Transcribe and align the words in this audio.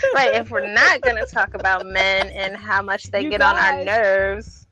but 0.14 0.34
if 0.34 0.50
we're 0.50 0.72
not 0.72 1.00
gonna 1.00 1.26
talk 1.26 1.54
about 1.54 1.86
men 1.86 2.28
and 2.28 2.56
how 2.56 2.82
much 2.82 3.04
they 3.10 3.22
You 3.22 3.30
get 3.30 3.42
on 3.42 3.56
our 3.56 3.84
nerves, 3.84 4.66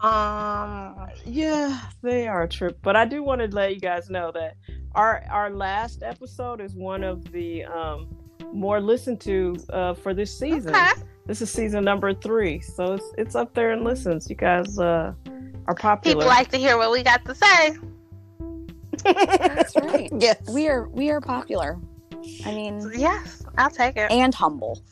um, 0.00 0.96
Yeah, 1.24 1.80
they 2.02 2.26
are 2.26 2.42
a 2.42 2.48
trip. 2.48 2.78
But 2.82 2.96
I 2.96 3.04
do 3.04 3.22
want 3.22 3.40
to 3.40 3.46
let 3.48 3.72
you 3.74 3.80
guys 3.80 4.10
know 4.10 4.32
that 4.32 4.56
our 4.94 5.24
our 5.30 5.50
last 5.50 6.02
episode 6.02 6.60
is 6.60 6.74
one 6.74 7.04
of 7.04 7.30
the 7.32 7.64
um 7.64 8.08
more 8.52 8.80
listened 8.80 9.20
to 9.22 9.56
uh 9.70 9.94
for 9.94 10.12
this 10.12 10.36
season. 10.36 10.74
okay. 10.74 10.92
This 11.24 11.40
is 11.40 11.50
season 11.50 11.84
number 11.84 12.12
three, 12.12 12.60
so 12.60 12.94
it's 12.94 13.12
it's 13.16 13.34
up 13.36 13.54
there 13.54 13.72
in 13.72 13.84
listens. 13.84 14.28
You 14.28 14.34
guys 14.36 14.78
uh 14.78 15.12
are 15.66 15.74
popular. 15.74 16.16
people 16.16 16.28
like 16.28 16.50
to 16.50 16.58
hear 16.58 16.76
what 16.76 16.90
we 16.90 17.04
got 17.04 17.24
to 17.26 17.34
say. 17.34 17.76
That's 19.04 19.76
right. 19.76 20.10
yes. 20.18 20.48
We 20.50 20.68
are 20.68 20.88
we 20.88 21.10
are 21.10 21.20
popular. 21.20 21.78
I 22.44 22.54
mean, 22.54 22.90
Yes, 22.94 23.44
I'll 23.58 23.70
take 23.70 23.96
it. 23.96 24.10
and 24.10 24.34
humble. 24.34 24.82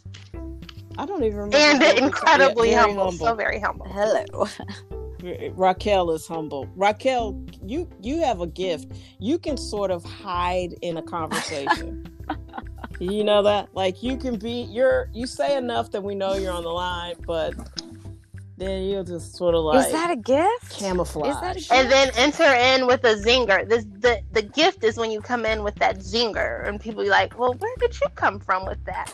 I 0.98 1.06
don't 1.06 1.24
even 1.24 1.38
remember. 1.38 1.56
And 1.84 1.98
incredibly 1.98 2.70
yeah, 2.70 2.82
very 2.84 2.94
humble, 2.94 3.12
so 3.12 3.34
very 3.34 3.60
humble. 3.60 3.86
Hello. 3.86 4.46
Raquel 5.54 6.10
is 6.12 6.26
humble. 6.26 6.66
Raquel, 6.76 7.42
you 7.64 7.88
you 8.00 8.20
have 8.20 8.40
a 8.40 8.46
gift. 8.46 8.92
You 9.18 9.38
can 9.38 9.56
sort 9.56 9.90
of 9.90 10.04
hide 10.04 10.74
in 10.82 10.96
a 10.96 11.02
conversation. 11.02 12.06
you 13.00 13.22
know 13.24 13.42
that? 13.42 13.68
Like 13.74 14.02
you 14.02 14.16
can 14.16 14.36
be 14.38 14.62
you're 14.70 15.08
you 15.12 15.26
say 15.26 15.56
enough 15.56 15.90
that 15.92 16.02
we 16.02 16.14
know 16.14 16.34
you're 16.34 16.52
on 16.52 16.64
the 16.64 16.70
line, 16.70 17.14
but 17.26 17.54
then 18.60 18.84
you'll 18.84 19.04
just 19.04 19.36
sort 19.36 19.54
of 19.54 19.64
like 19.64 19.86
is 19.86 19.92
that 19.92 20.10
a 20.10 20.16
gift? 20.16 20.70
camouflage. 20.78 21.30
Is 21.34 21.40
that 21.40 21.56
a 21.56 21.58
gift? 21.60 21.72
And 21.72 21.90
then 21.90 22.10
enter 22.16 22.44
in 22.44 22.86
with 22.86 23.02
a 23.04 23.14
zinger. 23.16 23.68
This 23.68 23.84
the 23.98 24.20
the 24.32 24.42
gift 24.42 24.84
is 24.84 24.96
when 24.96 25.10
you 25.10 25.20
come 25.20 25.46
in 25.46 25.62
with 25.62 25.74
that 25.76 25.98
zinger, 25.98 26.66
and 26.68 26.80
people 26.80 27.02
be 27.02 27.10
like, 27.10 27.38
"Well, 27.38 27.54
where 27.54 27.74
did 27.78 27.98
you 28.00 28.06
come 28.14 28.38
from 28.38 28.66
with 28.66 28.84
that?" 28.84 29.12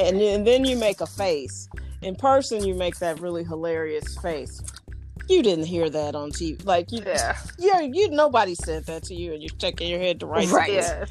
and, 0.00 0.20
then- 0.20 0.44
then 0.44 0.64
you 0.64 0.76
make 0.76 1.00
a 1.00 1.06
face. 1.06 1.68
In 2.02 2.16
person 2.16 2.64
you 2.64 2.74
make 2.74 2.98
that 3.00 3.20
really 3.20 3.44
hilarious 3.44 4.16
face. 4.18 4.62
You 5.30 5.42
didn't 5.42 5.66
hear 5.66 5.88
that 5.88 6.14
on 6.16 6.32
TV. 6.32 6.64
Like 6.66 6.90
you 6.90 7.02
Yeah, 7.06 7.36
yeah, 7.58 7.80
you 7.80 8.10
nobody 8.10 8.54
said 8.54 8.84
that 8.86 9.04
to 9.04 9.14
you 9.14 9.32
and 9.32 9.42
you're 9.42 9.52
shaking 9.60 9.88
your 9.88 10.00
head 10.00 10.18
to 10.20 10.26
right. 10.26 10.48
Right. 10.50 10.72
yeah, 10.72 11.04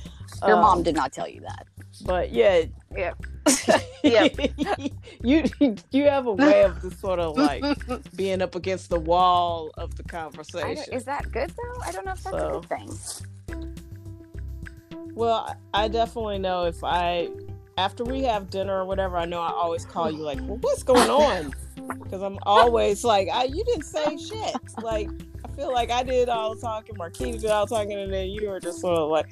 Your 0.45 0.56
Um, 0.58 0.62
mom 0.62 0.84
did 0.84 0.95
not 0.95 1.14
tell 1.14 1.28
you 1.28 1.42
that. 1.42 1.66
But 2.06 2.31
yeah, 2.31 2.64
yeah. 2.95 3.14
Yep. 4.03 4.38
you 5.23 5.44
you 5.92 6.03
have 6.09 6.28
a 6.28 6.31
way 6.34 6.64
of 6.64 6.81
just 6.81 7.00
sort 7.00 7.20
of 7.20 7.36
like 7.38 7.64
being 8.16 8.42
up 8.42 8.56
against 8.56 8.90
the 8.90 9.00
wall 9.00 9.72
of 9.78 9.95
the 9.95 10.03
conversation. 10.03 10.94
is 10.94 11.03
that 11.06 11.31
good 11.31 11.50
though? 11.52 11.81
I 11.84 11.92
don't 11.92 12.06
know 12.06 12.12
if 12.14 12.23
that's 12.23 12.36
So- 12.38 12.58
a 12.58 12.62
good 12.62 12.70
thing. 12.70 13.75
well, 15.16 15.56
I 15.73 15.88
definitely 15.88 16.40
know 16.40 16.66
if 16.66 16.84
I 16.84 17.30
after 17.78 18.03
we 18.03 18.23
have 18.23 18.50
dinner 18.50 18.80
or 18.81 18.86
whatever, 18.86 19.17
I 19.17 19.25
know 19.25 19.40
I 19.40 19.52
always 19.52 19.86
call 19.86 20.12
you 20.12 20.17
like, 20.23 20.40
"Well, 20.42 20.58
what's 20.62 20.84
going 20.84 21.09
on?" 21.09 21.53
Because 22.03 22.21
I'm 22.21 22.37
always 22.43 23.03
like, 23.03 23.27
I, 23.31 23.45
"You 23.45 23.63
didn't 23.63 23.83
say 23.85 24.17
shit." 24.17 24.55
Like 24.81 25.09
I 25.43 25.47
feel 25.55 25.71
like 25.71 25.91
I 25.91 26.03
did 26.03 26.29
all 26.29 26.55
the 26.55 26.61
talking, 26.61 26.95
Marquita 26.95 27.39
did 27.41 27.49
all 27.49 27.65
the 27.65 27.75
talking, 27.75 27.93
and 27.93 28.11
then 28.11 28.29
you 28.29 28.49
were 28.49 28.59
just 28.59 28.79
sort 28.79 28.97
of 28.97 29.09
like, 29.09 29.27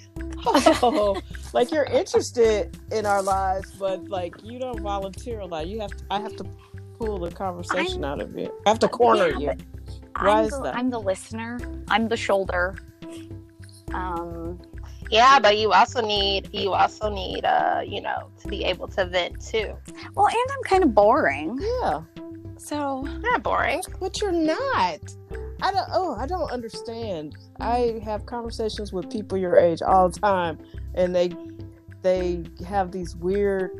"Oh," 0.46 1.20
like 1.54 1.72
you're 1.72 1.86
interested 1.86 2.78
in 2.92 3.06
our 3.06 3.22
lives, 3.22 3.72
but 3.80 4.08
like 4.10 4.36
you 4.44 4.60
don't 4.60 4.80
volunteer 4.82 5.40
a 5.40 5.46
lot. 5.46 5.68
You 5.68 5.80
have 5.82 5.92
to, 5.92 6.04
I 6.10 6.20
have 6.20 6.36
to 6.38 6.46
pull 6.98 7.20
the 7.20 7.32
conversation 7.32 8.04
out 8.04 8.22
of 8.22 8.38
you. 8.38 8.52
I 8.66 8.70
have 8.70 8.80
to 8.80 8.88
corner 8.88 9.30
Yeah, 9.30 9.54
you. 9.54 9.66
Why 10.20 10.40
I'm 10.40 10.46
is 10.46 10.52
the, 10.52 10.62
that? 10.64 10.76
I'm 10.76 10.90
the 10.90 11.00
listener. 11.00 11.60
I'm 11.90 12.08
the 12.08 12.18
shoulder. 12.18 12.76
Um, 13.94 14.60
yeah, 15.10 15.40
but 15.40 15.58
you 15.58 15.72
also 15.72 16.02
need 16.06 16.50
you 16.54 16.74
also 16.74 17.10
need 17.10 17.46
uh 17.46 17.82
you 17.86 18.02
know 18.02 18.30
to 18.42 18.48
be 18.48 18.66
able 18.66 18.88
to 18.90 19.06
vent 19.06 19.40
too. 19.42 19.74
well, 20.16 20.28
and 20.28 20.36
I'm 20.52 20.64
kind 20.64 20.84
of 20.84 20.94
boring. 20.94 21.58
Yeah. 21.62 22.02
So 22.58 23.02
Not 23.02 23.44
boring. 23.44 23.82
But 24.00 24.20
you're 24.22 24.32
not. 24.32 25.00
I 25.62 25.72
don't. 25.72 25.88
Oh, 25.92 26.16
I 26.16 26.28
don't 26.28 26.52
understand. 26.52 27.36
I 27.60 28.00
have 28.04 28.26
conversations 28.26 28.94
with 28.94 29.10
people 29.10 29.38
your 29.38 29.58
age 29.58 29.82
all 29.82 30.10
the 30.10 30.20
time, 30.20 30.60
and 30.94 31.16
they 31.16 31.32
they 32.02 32.44
have 32.68 32.92
these 32.92 33.16
weird. 33.16 33.72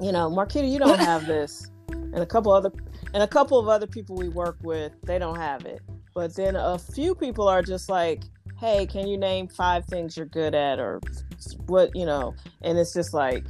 You 0.00 0.12
know, 0.12 0.30
Marquita, 0.30 0.70
you 0.70 0.78
don't 0.78 0.98
have 0.98 1.26
this, 1.26 1.70
and 1.88 2.18
a 2.18 2.26
couple 2.26 2.52
other 2.52 2.72
and 3.14 3.22
a 3.22 3.28
couple 3.28 3.58
of 3.58 3.68
other 3.68 3.86
people 3.86 4.16
we 4.16 4.28
work 4.28 4.56
with, 4.62 4.92
they 5.02 5.18
don't 5.18 5.36
have 5.36 5.66
it. 5.66 5.82
But 6.14 6.34
then 6.34 6.56
a 6.56 6.78
few 6.78 7.14
people 7.14 7.48
are 7.48 7.62
just 7.62 7.88
like, 7.90 8.22
"Hey, 8.58 8.86
can 8.86 9.06
you 9.06 9.18
name 9.18 9.48
five 9.48 9.84
things 9.86 10.16
you're 10.16 10.26
good 10.26 10.54
at, 10.54 10.78
or 10.78 11.00
what 11.66 11.94
you 11.94 12.06
know?" 12.06 12.34
And 12.62 12.78
it's 12.78 12.94
just 12.94 13.12
like 13.12 13.44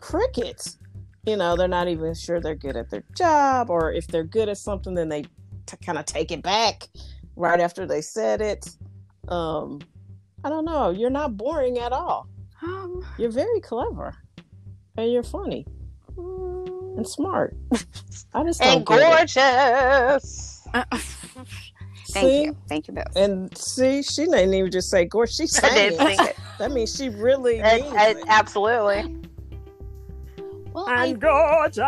crickets 0.00 0.78
you 1.26 1.36
know 1.36 1.56
they're 1.56 1.68
not 1.68 1.88
even 1.88 2.14
sure 2.14 2.40
they're 2.40 2.54
good 2.54 2.76
at 2.76 2.90
their 2.90 3.02
job 3.16 3.70
or 3.70 3.92
if 3.92 4.06
they're 4.08 4.24
good 4.24 4.48
at 4.48 4.58
something 4.58 4.94
then 4.94 5.08
they 5.08 5.22
t- 5.66 5.76
kind 5.84 5.98
of 5.98 6.04
take 6.04 6.30
it 6.30 6.42
back 6.42 6.88
right 7.36 7.60
after 7.60 7.86
they 7.86 8.00
said 8.00 8.40
it 8.40 8.68
um 9.28 9.80
i 10.44 10.48
don't 10.48 10.64
know 10.64 10.90
you're 10.90 11.10
not 11.10 11.36
boring 11.36 11.78
at 11.78 11.92
all 11.92 12.28
um, 12.62 13.04
you're 13.18 13.30
very 13.30 13.60
clever 13.60 14.14
and 14.96 15.10
you're 15.12 15.22
funny 15.22 15.66
and 16.16 17.06
smart 17.06 17.56
i 18.34 18.42
just 18.44 18.62
And 18.62 18.84
gorgeous. 18.86 20.66
thank 20.74 20.92
see 22.08 22.44
you, 22.44 22.56
thank 22.68 22.86
you 22.88 22.94
both. 22.94 23.16
and 23.16 23.56
see 23.56 24.02
she 24.02 24.24
didn't 24.26 24.54
even 24.54 24.70
just 24.70 24.90
say 24.90 25.04
gorgeous 25.04 25.36
she 25.36 25.44
I 25.66 25.74
did 25.74 25.92
it. 25.94 25.96
think 25.98 26.20
it. 26.20 26.36
that 26.58 26.70
means 26.72 26.94
she 26.94 27.08
really 27.08 27.62
I- 27.62 27.80
means 27.80 27.94
I- 27.94 28.10
it. 28.10 28.18
absolutely. 28.28 29.16
Well, 30.74 30.86
I, 30.88 31.06
I'm 31.06 31.18
gorgeous. 31.20 31.80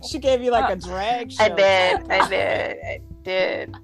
she 0.10 0.18
gave 0.18 0.42
you 0.42 0.50
like 0.50 0.72
a 0.72 0.76
drag 0.76 1.30
show. 1.30 1.44
I 1.44 1.48
did. 1.48 2.10
I 2.10 2.28
did. 2.28 2.78
I 2.84 3.00
did. 3.22 3.76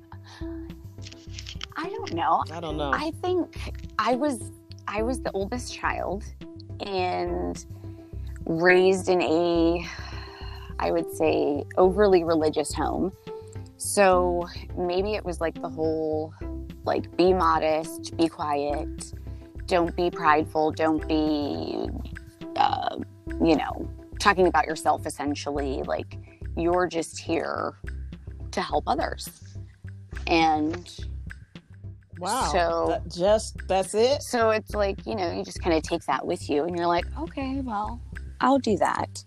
I 1.76 1.88
don't 1.88 2.14
know. 2.14 2.42
I 2.50 2.58
don't 2.60 2.76
know. 2.76 2.90
I 2.92 3.12
think 3.22 3.74
I 3.98 4.16
was 4.16 4.50
I 4.88 5.02
was 5.02 5.20
the 5.20 5.30
oldest 5.32 5.72
child 5.72 6.24
and 6.80 7.64
raised 8.44 9.08
in 9.08 9.22
a 9.22 9.86
I 10.80 10.90
would 10.90 11.14
say 11.14 11.64
overly 11.78 12.24
religious 12.24 12.74
home. 12.74 13.12
So 13.76 14.48
maybe 14.76 15.14
it 15.14 15.24
was 15.24 15.40
like 15.40 15.60
the 15.62 15.68
whole 15.68 16.34
like 16.84 17.16
be 17.16 17.32
modest, 17.32 18.16
be 18.16 18.26
quiet, 18.26 19.12
don't 19.66 19.94
be 19.94 20.10
prideful, 20.10 20.72
don't 20.72 21.06
be 21.06 21.88
uh, 22.66 22.96
you 23.40 23.56
know, 23.56 23.88
talking 24.18 24.46
about 24.46 24.66
yourself 24.66 25.06
essentially 25.06 25.82
like 25.84 26.18
you're 26.56 26.86
just 26.86 27.18
here 27.18 27.74
to 28.50 28.60
help 28.60 28.84
others. 28.86 29.28
And 30.26 30.88
wow. 32.18 32.48
so- 32.52 32.86
That- 32.88 33.12
just 33.14 33.56
that's 33.68 33.94
it. 33.94 34.22
So 34.22 34.50
it's 34.50 34.74
like, 34.74 35.04
you 35.06 35.14
know, 35.14 35.32
you 35.32 35.44
just 35.44 35.62
kind 35.62 35.76
of 35.76 35.82
take 35.82 36.02
that 36.06 36.26
with 36.26 36.48
you 36.50 36.64
and 36.64 36.76
you're 36.76 36.86
like, 36.86 37.06
okay, 37.20 37.60
well, 37.62 38.00
I'll 38.40 38.58
do 38.58 38.76
that. 38.78 39.22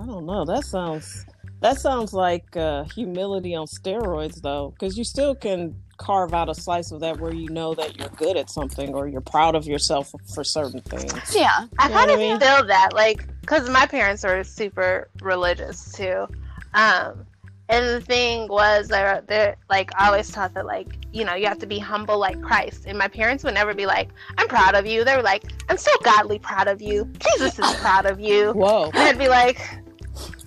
I 0.00 0.06
don't 0.06 0.26
know. 0.26 0.44
That 0.44 0.64
sounds 0.64 1.24
that 1.60 1.78
sounds 1.80 2.12
like 2.12 2.56
uh, 2.56 2.84
humility 2.84 3.54
on 3.54 3.66
steroids, 3.66 4.42
though, 4.42 4.74
because 4.74 4.98
you 4.98 5.04
still 5.04 5.34
can 5.34 5.74
carve 5.96 6.34
out 6.34 6.48
a 6.48 6.54
slice 6.54 6.90
of 6.92 7.00
that 7.00 7.18
where 7.20 7.32
you 7.32 7.48
know 7.50 7.74
that 7.74 7.98
you're 7.98 8.08
good 8.10 8.36
at 8.36 8.50
something 8.50 8.94
or 8.94 9.08
you're 9.08 9.20
proud 9.20 9.54
of 9.54 9.66
yourself 9.66 10.12
for 10.34 10.44
certain 10.44 10.80
things. 10.80 11.34
Yeah. 11.34 11.66
I 11.78 11.84
You 11.88 11.90
know 11.90 11.96
kind 11.96 12.10
of 12.10 12.16
I 12.18 12.22
mean? 12.22 12.40
feel 12.40 12.66
that, 12.66 12.90
like, 12.94 13.26
because 13.40 13.68
my 13.70 13.86
parents 13.86 14.24
are 14.24 14.42
super 14.44 15.08
religious 15.20 15.92
too. 15.92 16.26
Um, 16.74 17.26
and 17.68 17.86
the 17.86 18.00
thing 18.00 18.48
was, 18.48 18.88
they're, 18.88 19.22
they're 19.26 19.56
like, 19.70 19.90
I 19.98 20.08
always 20.08 20.30
taught 20.30 20.52
that, 20.54 20.66
like, 20.66 20.88
you 21.12 21.24
know, 21.24 21.34
you 21.34 21.46
have 21.46 21.58
to 21.60 21.66
be 21.66 21.78
humble 21.78 22.18
like 22.18 22.40
Christ. 22.42 22.84
And 22.86 22.98
my 22.98 23.08
parents 23.08 23.42
would 23.44 23.54
never 23.54 23.72
be 23.72 23.86
like, 23.86 24.10
I'm 24.36 24.48
proud 24.48 24.74
of 24.74 24.84
you. 24.86 25.02
They 25.04 25.16
were 25.16 25.22
like, 25.22 25.44
I'm 25.70 25.78
so 25.78 25.90
godly 26.02 26.38
proud 26.38 26.68
of 26.68 26.82
you. 26.82 27.10
Jesus 27.20 27.58
is 27.58 27.74
proud 27.76 28.04
of 28.04 28.20
you. 28.20 28.52
Whoa, 28.52 28.86
And 28.92 28.96
I'd 28.98 29.18
be 29.18 29.28
like, 29.28 29.58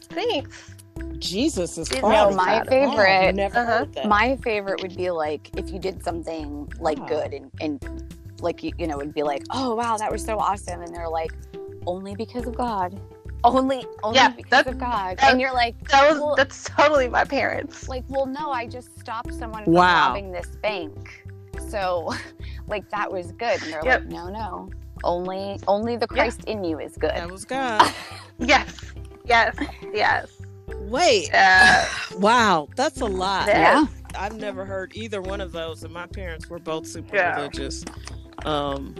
thanks. 0.09 0.75
Jesus 1.19 1.77
is 1.77 1.91
No, 1.91 1.99
proud. 2.01 2.35
my 2.35 2.59
you. 2.59 2.65
favorite- 2.69 3.25
Wow, 3.25 3.31
never 3.31 3.59
Uh-huh. 3.59 3.85
heard. 3.95 4.05
My 4.05 4.35
favorite 4.37 4.81
would 4.81 4.95
be 4.95 5.09
like 5.11 5.49
if 5.57 5.69
you 5.71 5.79
did 5.79 6.03
something 6.03 6.71
like 6.79 6.99
Wow. 6.99 7.05
good 7.07 7.33
and, 7.33 7.51
and 7.61 8.13
like, 8.41 8.63
you, 8.63 8.71
you 8.77 8.85
know, 8.87 8.99
it'd 9.01 9.13
be 9.15 9.23
like, 9.23 9.43
oh, 9.51 9.73
wow, 9.75 9.97
that 9.97 10.11
was 10.11 10.23
so 10.23 10.37
awesome. 10.37 10.81
And 10.81 10.95
they're 10.95 11.09
like, 11.09 11.31
only 11.87 12.15
because 12.15 12.45
of 12.47 12.55
God. 12.55 12.99
Only, 13.43 13.85
only 14.03 14.15
Yeah, 14.17 14.29
because 14.29 14.49
that- 14.51 14.67
of 14.67 14.77
God. 14.77 15.17
that- 15.17 15.31
and 15.31 15.41
you're 15.41 15.53
like, 15.53 15.75
That 15.89 16.09
was 16.09 16.19
Well- 16.19 16.35
that's 16.35 16.63
totally 16.65 17.07
my 17.07 17.23
parents. 17.23 17.87
like, 17.89 18.03
well, 18.09 18.25
no, 18.27 18.51
I 18.51 18.67
just 18.67 18.99
stopped 18.99 19.33
someone 19.33 19.63
from 19.63 19.73
Wow. 19.73 20.09
robbing 20.09 20.31
this 20.31 20.47
bank. 20.61 21.23
So, 21.67 22.13
like, 22.67 22.87
that 22.91 23.11
was 23.11 23.31
good. 23.33 23.61
And 23.63 23.73
they're 23.73 23.85
Yep. 23.85 23.99
like, 24.01 24.09
no, 24.11 24.29
no, 24.29 24.69
only, 25.03 25.59
only 25.67 25.95
the 25.97 26.07
Yeah. 26.11 26.15
Christ 26.23 26.43
in 26.45 26.63
you 26.63 26.79
is 26.79 26.95
good. 26.97 27.11
that 27.11 27.31
was 27.31 27.45
God. 27.45 27.91
Yes, 28.39 28.71
yes, 29.25 29.55
yes. 29.93 30.29
Wait, 30.67 31.29
Uh, 31.33 31.85
wow, 32.17 32.67
that's 32.75 33.01
a 33.01 33.05
lot. 33.05 33.47
Yeah. 33.47 33.85
I've 34.15 34.37
never 34.37 34.65
heard 34.65 34.95
either 34.95 35.21
one 35.21 35.41
of 35.41 35.51
those, 35.51 35.83
and 35.83 35.93
my 35.93 36.07
parents 36.07 36.49
were 36.49 36.59
both 36.59 36.87
super 36.87 37.15
Yeah. 37.15 37.35
religious. 37.35 37.83
Um, 38.45 38.95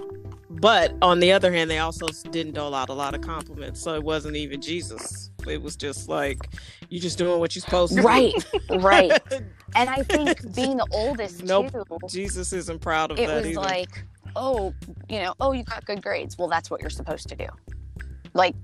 but 0.49 0.93
on 1.01 1.19
the 1.19 1.31
other 1.31 1.51
hand, 1.51 1.69
they 1.69 1.79
also 1.79 2.07
didn't 2.31 2.53
dole 2.53 2.73
out 2.73 2.89
a 2.89 2.93
lot 2.93 3.13
of 3.15 3.21
compliments, 3.21 3.81
so 3.81 3.95
it 3.95 4.03
wasn't 4.03 4.35
even 4.35 4.61
Jesus. 4.61 5.29
It 5.47 5.61
was 5.61 5.75
just 5.75 6.09
like 6.09 6.49
you're 6.89 7.01
just 7.01 7.17
doing 7.17 7.39
what 7.39 7.55
you're 7.55 7.61
supposed 7.61 7.95
to. 7.95 8.01
Right, 8.01 8.33
right. 8.69 9.11
And 9.75 9.89
I 9.89 10.01
think 10.01 10.55
being 10.55 10.77
the 10.77 10.87
oldest 10.91 11.43
Nope. 11.43 11.71
too, 11.71 11.83
Jesus 12.07 12.53
isn't 12.53 12.79
proud 12.79 13.11
of 13.11 13.19
it 13.19 13.27
that 13.27 13.35
was 13.35 13.47
either. 13.47 13.59
like, 13.59 14.05
oh, 14.35 14.73
you 15.09 15.19
know, 15.19 15.33
oh, 15.41 15.51
you 15.51 15.63
got 15.63 15.85
good 15.85 16.01
grades. 16.01 16.37
Well, 16.37 16.47
that's 16.47 16.71
what 16.71 16.79
you're 16.81 16.89
supposed 16.89 17.27
to 17.29 17.35
do. 17.35 17.47
Like, 18.33 18.55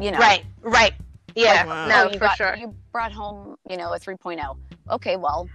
you 0.00 0.10
know, 0.10 0.18
Right, 0.18 0.44
right. 0.60 0.92
Yeah, 1.34 1.64
oh, 1.66 1.68
Wow. 1.68 1.88
no, 1.88 2.04
oh, 2.04 2.12
you 2.12 2.18
for 2.18 2.24
got, 2.26 2.36
sure. 2.36 2.56
You 2.56 2.74
brought 2.92 3.12
home, 3.12 3.56
you 3.68 3.76
know, 3.76 3.92
a 3.92 3.98
3.0. 3.98 4.56
Okay, 4.90 5.16
well, 5.16 5.48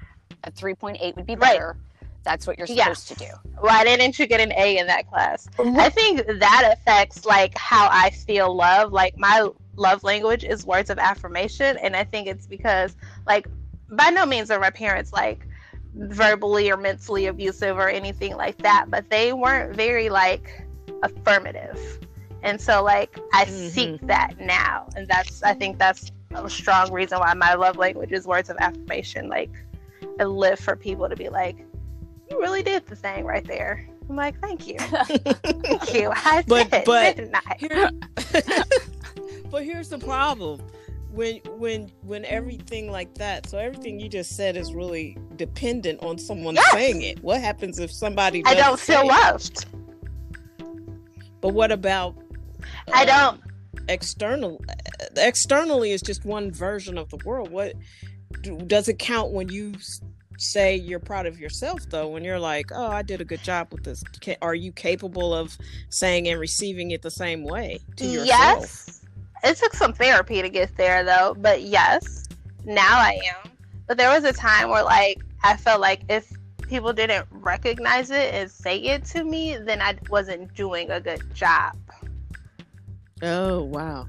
a 0.44 0.52
3.8 0.52 1.16
would 1.16 1.26
be 1.26 1.36
better. 1.36 1.42
Right. 1.42 1.54
better. 1.54 1.78
That's 2.24 2.46
what 2.46 2.58
you're 2.58 2.68
Yeah. 2.68 2.86
supposed 2.94 3.08
to 3.10 3.16
do. 3.16 3.32
Why 3.60 3.84
didn't 3.86 4.20
you 4.20 4.28
get 4.28 4.42
an 4.42 4.52
A 4.58 4.78
in 4.78 4.88
that 4.88 5.08
class? 5.08 5.48
I 5.60 5.90
think 5.90 6.26
that 6.28 6.74
affects 6.78 7.26
like 7.26 7.58
how 7.58 7.88
I 7.92 8.10
feel 8.10 8.54
love. 8.54 8.92
Like 8.92 9.18
my 9.18 9.48
love 9.76 10.04
language 10.04 10.44
is 10.44 10.66
words 10.66 10.90
of 10.90 11.00
affirmation, 11.00 11.78
and 11.78 11.96
I 11.96 12.04
think 12.04 12.28
it's 12.28 12.46
because 12.46 12.98
like 13.26 13.48
by 13.90 14.10
no 14.10 14.26
means 14.26 14.52
are 14.52 14.60
my 14.60 14.72
parents 14.72 15.14
like 15.14 15.48
verbally 15.96 16.70
or 16.70 16.76
mentally 16.76 17.28
abusive 17.28 17.78
or 17.78 17.88
anything 17.90 18.36
like 18.36 18.58
that, 18.58 18.88
but 18.90 19.10
they 19.10 19.32
weren't 19.32 19.76
very 19.76 20.10
like 20.10 20.64
affirmative. 21.04 22.00
And 22.44 22.60
so 22.62 22.84
like 22.84 23.18
I 23.34 23.46
seek 23.46 23.90
mm-hmm. 23.90 24.08
that 24.08 24.40
now, 24.40 24.88
and 24.96 25.08
that's 25.08 25.44
I 25.44 25.54
think 25.54 25.78
that's 25.80 26.12
a 26.36 26.50
strong 26.50 26.92
reason 26.92 27.20
why 27.20 27.34
my 27.34 27.54
love 27.56 27.78
language 27.78 28.12
is 28.12 28.26
words 28.26 28.50
of 28.50 28.58
affirmation. 28.60 29.28
Like 29.30 29.52
I 30.20 30.24
live 30.26 30.60
for 30.60 30.76
people 30.76 31.10
to 31.10 31.16
be 31.16 31.30
like, 31.30 31.58
"You 32.30 32.40
really 32.40 32.64
did 32.64 32.86
the 32.86 32.96
thing 32.96 33.26
right 33.26 33.46
there." 33.46 33.88
I'm 34.10 34.16
like, 34.16 34.40
"Thank 34.40 34.68
you, 34.68 34.78
thank 34.80 35.94
you." 35.94 36.12
I 36.14 36.44
But- 36.48 36.70
did, 36.72 36.86
but- 36.86 37.16
didn't 37.16 37.36
I? 37.36 37.56
Here- 37.58 37.92
but 39.50 39.64
here's 39.64 39.90
the 39.90 39.98
problem 40.00 40.62
when 41.12 41.38
when 41.58 41.92
when 42.04 42.24
everything 42.26 42.92
like 42.92 43.16
that 43.16 43.50
so 43.50 43.58
everything 43.58 44.00
you 44.00 44.08
just 44.08 44.36
said 44.36 44.56
is 44.56 44.74
really 44.74 45.18
dependent 45.36 46.04
on 46.04 46.18
someone 46.18 46.54
Yes. 46.56 46.72
saying 46.72 47.02
it 47.02 47.24
what 47.24 47.42
happens 47.42 47.80
if 47.80 47.92
somebody 47.92 48.44
I 48.46 48.54
don't 48.54 48.80
feel 48.80 49.02
it? 49.02 49.08
loved. 49.08 49.66
but 51.42 51.54
what 51.54 51.72
about 51.72 52.16
I 52.94 53.04
um, 53.04 53.08
don't. 53.08 53.90
external 53.90 54.64
externally 55.16 55.92
is 55.92 56.02
just 56.02 56.26
one 56.26 56.52
version 56.52 56.98
of 56.98 57.10
the 57.10 57.18
world 57.26 57.52
what 57.52 57.74
does 58.68 58.88
it 58.88 59.00
count 59.00 59.32
when 59.32 59.50
you 59.50 59.74
say 60.38 60.76
you're 60.76 61.00
proud 61.00 61.26
of 61.26 61.40
yourself 61.40 61.82
though 61.90 62.08
when 62.08 62.24
you're 62.24 62.40
like 62.40 62.72
oh 62.74 62.88
i 62.88 63.02
did 63.02 63.22
a 63.22 63.26
good 63.26 63.42
job 63.42 63.68
with 63.72 63.84
this 63.84 64.04
are 64.42 64.54
you 64.54 64.72
capable 64.72 65.34
of 65.34 65.58
saying 65.90 66.28
and 66.28 66.40
receiving 66.40 66.92
it 66.92 67.02
the 67.02 67.10
same 67.10 67.44
way 67.44 67.80
to 67.96 68.06
yourself 68.06 68.28
Yes, 68.30 68.98
it 69.44 69.58
took 69.58 69.74
some 69.74 69.94
therapy 69.94 70.42
to 70.42 70.50
get 70.50 70.76
there 70.78 71.04
though, 71.04 71.36
but 71.38 71.62
yes, 71.62 72.26
now 72.66 72.98
I 72.98 73.20
am. 73.26 73.52
But 73.88 73.98
there 73.98 74.10
was 74.10 74.24
a 74.24 74.34
time 74.34 74.70
where 74.70 74.84
like 74.84 75.22
I 75.44 75.58
felt 75.58 75.82
like 75.82 76.02
if 76.10 76.32
people 76.62 76.92
didn't 76.94 77.28
recognize 77.32 78.12
it 78.12 78.34
and 78.34 78.50
say 78.50 78.78
it 78.78 79.06
to 79.06 79.24
me, 79.24 79.58
then 79.58 79.82
I 79.82 79.98
wasn't 80.10 80.54
doing 80.54 80.92
a 80.92 81.00
good 81.00 81.24
job. 81.34 81.78
Oh 83.22 83.64
wow. 83.64 84.08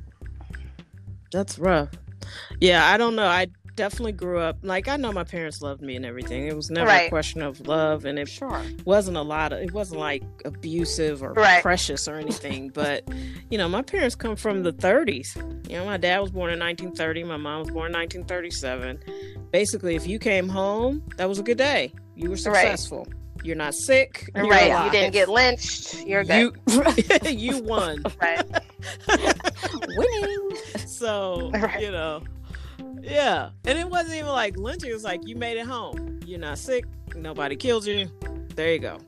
That's 1.32 1.58
rough. 1.58 1.90
Yeah, 2.60 2.86
I 2.86 2.96
don't 2.96 3.14
know. 3.16 3.26
I 3.26 3.46
definitely 3.76 4.12
grew 4.12 4.38
up 4.40 4.58
like 4.62 4.88
I 4.88 4.96
know 4.96 5.12
my 5.12 5.22
parents 5.22 5.62
loved 5.62 5.82
me 5.82 5.94
and 5.94 6.04
everything. 6.04 6.48
It 6.48 6.56
was 6.56 6.68
never 6.68 6.90
a 6.90 7.08
question 7.08 7.42
of 7.42 7.66
love 7.68 8.04
and 8.06 8.18
it 8.18 8.28
Sure. 8.28 8.60
wasn't 8.84 9.16
a 9.16 9.22
lot 9.22 9.52
of 9.52 9.60
it 9.60 9.72
wasn't 9.72 10.00
like 10.00 10.22
abusive 10.44 11.22
or 11.22 11.32
Right. 11.34 11.62
precious 11.62 12.08
or 12.08 12.16
anything. 12.16 12.70
but 12.70 13.04
you 13.50 13.56
know, 13.56 13.68
my 13.68 13.82
parents 13.82 14.14
come 14.14 14.36
from 14.36 14.62
the 14.62 14.72
30s. 14.72 15.36
You 15.70 15.76
know, 15.76 15.84
my 15.84 15.96
dad 15.96 16.18
was 16.20 16.30
born 16.30 16.50
in 16.52 16.58
1930, 16.58 17.24
my 17.24 17.36
mom 17.36 17.60
was 17.60 17.70
born 17.70 17.86
in 17.86 17.92
1937. 17.92 18.98
Basically, 19.52 19.94
if 19.94 20.06
you 20.06 20.18
came 20.18 20.48
home, 20.48 21.02
that 21.16 21.28
was 21.28 21.38
a 21.38 21.42
good 21.42 21.58
day. 21.58 21.92
You 22.16 22.30
were 22.30 22.34
Right. 22.36 22.38
successful. 22.42 23.06
You're 23.44 23.56
not 23.56 23.74
sick. 23.74 24.28
You're 24.34 24.48
right? 24.48 24.84
You 24.84 24.90
didn't 24.90 25.12
get 25.12 25.28
lynched. 25.28 26.04
You're 26.04 26.24
good. 26.24 26.56
You, 26.66 26.84
you 27.30 27.58
won. 27.62 28.04
right. 28.20 28.44
Winning. 29.96 30.50
So, 30.86 31.50
Right. 31.52 31.82
you 31.82 31.90
know, 31.90 32.22
yeah. 33.02 33.50
And 33.64 33.78
it 33.78 33.88
wasn't 33.88 34.14
even 34.16 34.28
like 34.28 34.56
lynching. 34.56 34.90
It 34.90 34.94
was 34.94 35.04
like, 35.04 35.26
you 35.26 35.36
made 35.36 35.56
it 35.58 35.66
home. 35.66 36.20
You're 36.26 36.38
not 36.40 36.58
sick. 36.58 36.84
Nobody 37.16 37.56
killed 37.56 37.86
you. 37.86 38.10
There 38.54 38.72
you 38.72 38.78
go. 38.78 38.98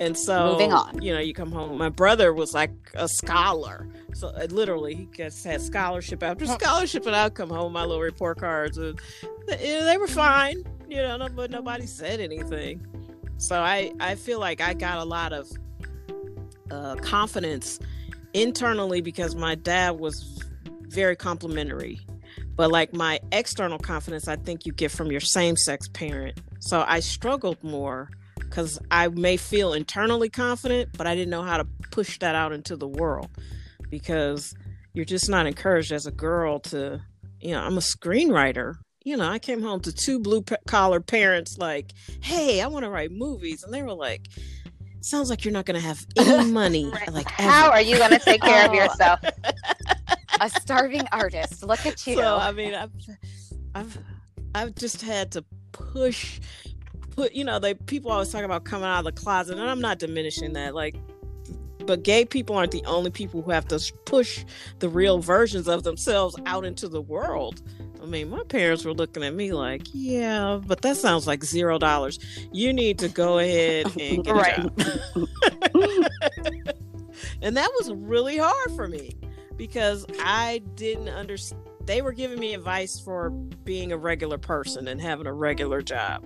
And 0.00 0.16
so, 0.16 0.52
Moving 0.52 0.72
on. 0.72 1.00
you 1.02 1.12
know, 1.12 1.20
you 1.20 1.32
come 1.34 1.52
home. 1.52 1.76
My 1.78 1.88
brother 1.88 2.32
was 2.32 2.54
like 2.54 2.72
a 2.94 3.06
scholar. 3.08 3.86
So, 4.14 4.28
uh, 4.28 4.46
literally, 4.50 4.94
he 4.94 5.06
just 5.16 5.44
had 5.44 5.60
scholarship 5.60 6.22
after 6.22 6.46
scholarship. 6.46 7.06
And 7.06 7.14
I'd 7.14 7.34
come 7.34 7.50
home, 7.50 7.64
with 7.64 7.72
my 7.74 7.84
little 7.84 8.02
report 8.02 8.38
cards. 8.38 8.78
And 8.78 8.98
they, 9.46 9.56
they 9.84 9.96
were 9.98 10.08
fine, 10.08 10.64
you 10.88 10.96
know, 10.96 11.16
no- 11.18 11.28
but 11.28 11.50
nobody 11.50 11.86
said 11.86 12.20
anything. 12.20 12.84
So, 13.38 13.60
I, 13.60 13.92
I 14.00 14.14
feel 14.16 14.40
like 14.40 14.60
I 14.60 14.74
got 14.74 14.98
a 14.98 15.04
lot 15.04 15.32
of 15.32 15.48
uh, 16.70 16.96
confidence 16.96 17.78
internally 18.34 19.00
because 19.00 19.34
my 19.34 19.54
dad 19.54 19.98
was 19.98 20.42
very 20.88 21.16
complimentary 21.16 22.00
but 22.54 22.70
like 22.70 22.92
my 22.92 23.20
external 23.32 23.78
confidence 23.78 24.28
i 24.28 24.36
think 24.36 24.66
you 24.66 24.72
get 24.72 24.90
from 24.90 25.10
your 25.10 25.20
same-sex 25.20 25.88
parent. 25.88 26.38
So 26.60 26.84
i 26.86 27.00
struggled 27.00 27.62
more 27.62 28.10
because 28.36 28.78
i 28.90 29.08
may 29.08 29.36
feel 29.36 29.72
internally 29.72 30.28
confident 30.28 30.90
but 30.96 31.06
i 31.06 31.14
didn't 31.14 31.30
know 31.30 31.42
how 31.42 31.56
to 31.56 31.66
push 31.90 32.18
that 32.18 32.34
out 32.34 32.52
into 32.52 32.76
the 32.76 32.88
world 32.88 33.28
because 33.90 34.54
you're 34.92 35.04
just 35.04 35.28
not 35.28 35.46
encouraged 35.46 35.92
as 35.92 36.06
a 36.06 36.12
girl 36.12 36.60
to 36.60 37.00
you 37.40 37.52
know 37.52 37.60
i'm 37.60 37.76
a 37.78 37.80
screenwriter. 37.80 38.74
You 39.04 39.16
know 39.16 39.28
i 39.28 39.38
came 39.38 39.62
home 39.62 39.80
to 39.80 39.92
two 39.92 40.20
blue 40.20 40.44
collar 40.66 41.00
parents 41.00 41.56
like 41.58 41.92
hey 42.22 42.60
i 42.60 42.66
want 42.66 42.84
to 42.84 42.90
write 42.90 43.10
movies 43.10 43.64
and 43.64 43.72
they 43.74 43.82
were 43.82 43.94
like 43.94 44.28
sounds 45.04 45.30
like 45.30 45.44
you're 45.44 45.52
not 45.52 45.64
going 45.66 45.80
to 45.80 45.86
have 45.86 46.04
any 46.16 46.50
money 46.50 46.86
Right. 46.90 47.12
like 47.12 47.28
How 47.30 47.70
are 47.70 47.80
you 47.80 47.98
gonna 47.98 48.18
take 48.18 48.40
care 48.42 48.64
of 48.66 48.70
Oh. 48.72 48.74
yourself? 48.74 49.20
A 50.40 50.48
starving 50.50 51.02
artist. 51.12 51.62
Look 51.64 51.84
at 51.86 52.06
you. 52.06 52.16
So 52.16 52.36
I 52.36 52.52
mean, 52.52 52.74
I've, 52.74 52.90
I've, 53.74 53.98
I've 54.54 54.74
just 54.74 55.00
had 55.02 55.30
to 55.32 55.44
push, 55.72 56.40
put. 57.10 57.32
You 57.32 57.44
know, 57.44 57.58
they 57.58 57.74
people 57.74 58.10
always 58.10 58.30
talk 58.30 58.42
about 58.42 58.64
coming 58.64 58.86
out 58.88 58.98
of 59.00 59.04
the 59.04 59.12
closet, 59.12 59.58
and 59.58 59.68
I'm 59.70 59.80
not 59.80 59.98
diminishing 59.98 60.52
that. 60.54 60.74
Like, 60.74 60.96
but 61.86 62.02
gay 62.02 62.24
people 62.24 62.56
aren't 62.56 62.72
the 62.72 62.84
only 62.86 63.10
people 63.10 63.40
who 63.42 63.50
have 63.52 63.68
to 63.68 63.92
push 64.04 64.44
the 64.80 64.88
real 64.88 65.18
versions 65.20 65.68
of 65.68 65.84
themselves 65.84 66.36
out 66.46 66.64
into 66.64 66.88
the 66.88 67.00
world. 67.00 67.62
I 68.02 68.06
mean, 68.06 68.30
my 68.30 68.42
parents 68.44 68.84
were 68.84 68.92
looking 68.94 69.22
at 69.22 69.32
me 69.34 69.52
like, 69.52 69.82
"Yeah, 69.92 70.60
but 70.66 70.82
that 70.82 70.96
sounds 70.96 71.26
like 71.26 71.44
zero 71.44 71.78
dollars. 71.78 72.18
You 72.52 72.72
need 72.72 72.98
to 72.98 73.08
go 73.08 73.38
ahead 73.38 73.86
and 74.00 74.24
get 74.24 74.34
Right. 74.34 74.58
a 74.58 74.62
job." 74.62 75.28
and 77.42 77.56
that 77.56 77.70
was 77.78 77.92
really 77.92 78.38
hard 78.38 78.72
for 78.74 78.88
me 78.88 79.16
because 79.56 80.04
I 80.20 80.62
didn't 80.74 81.08
understand. 81.10 81.62
They 81.84 82.02
were 82.02 82.12
giving 82.12 82.38
me 82.38 82.54
advice 82.54 82.98
for 83.00 83.30
being 83.30 83.92
a 83.92 83.96
regular 83.96 84.38
person 84.38 84.88
and 84.88 85.00
having 85.00 85.26
a 85.26 85.32
regular 85.32 85.82
job. 85.82 86.24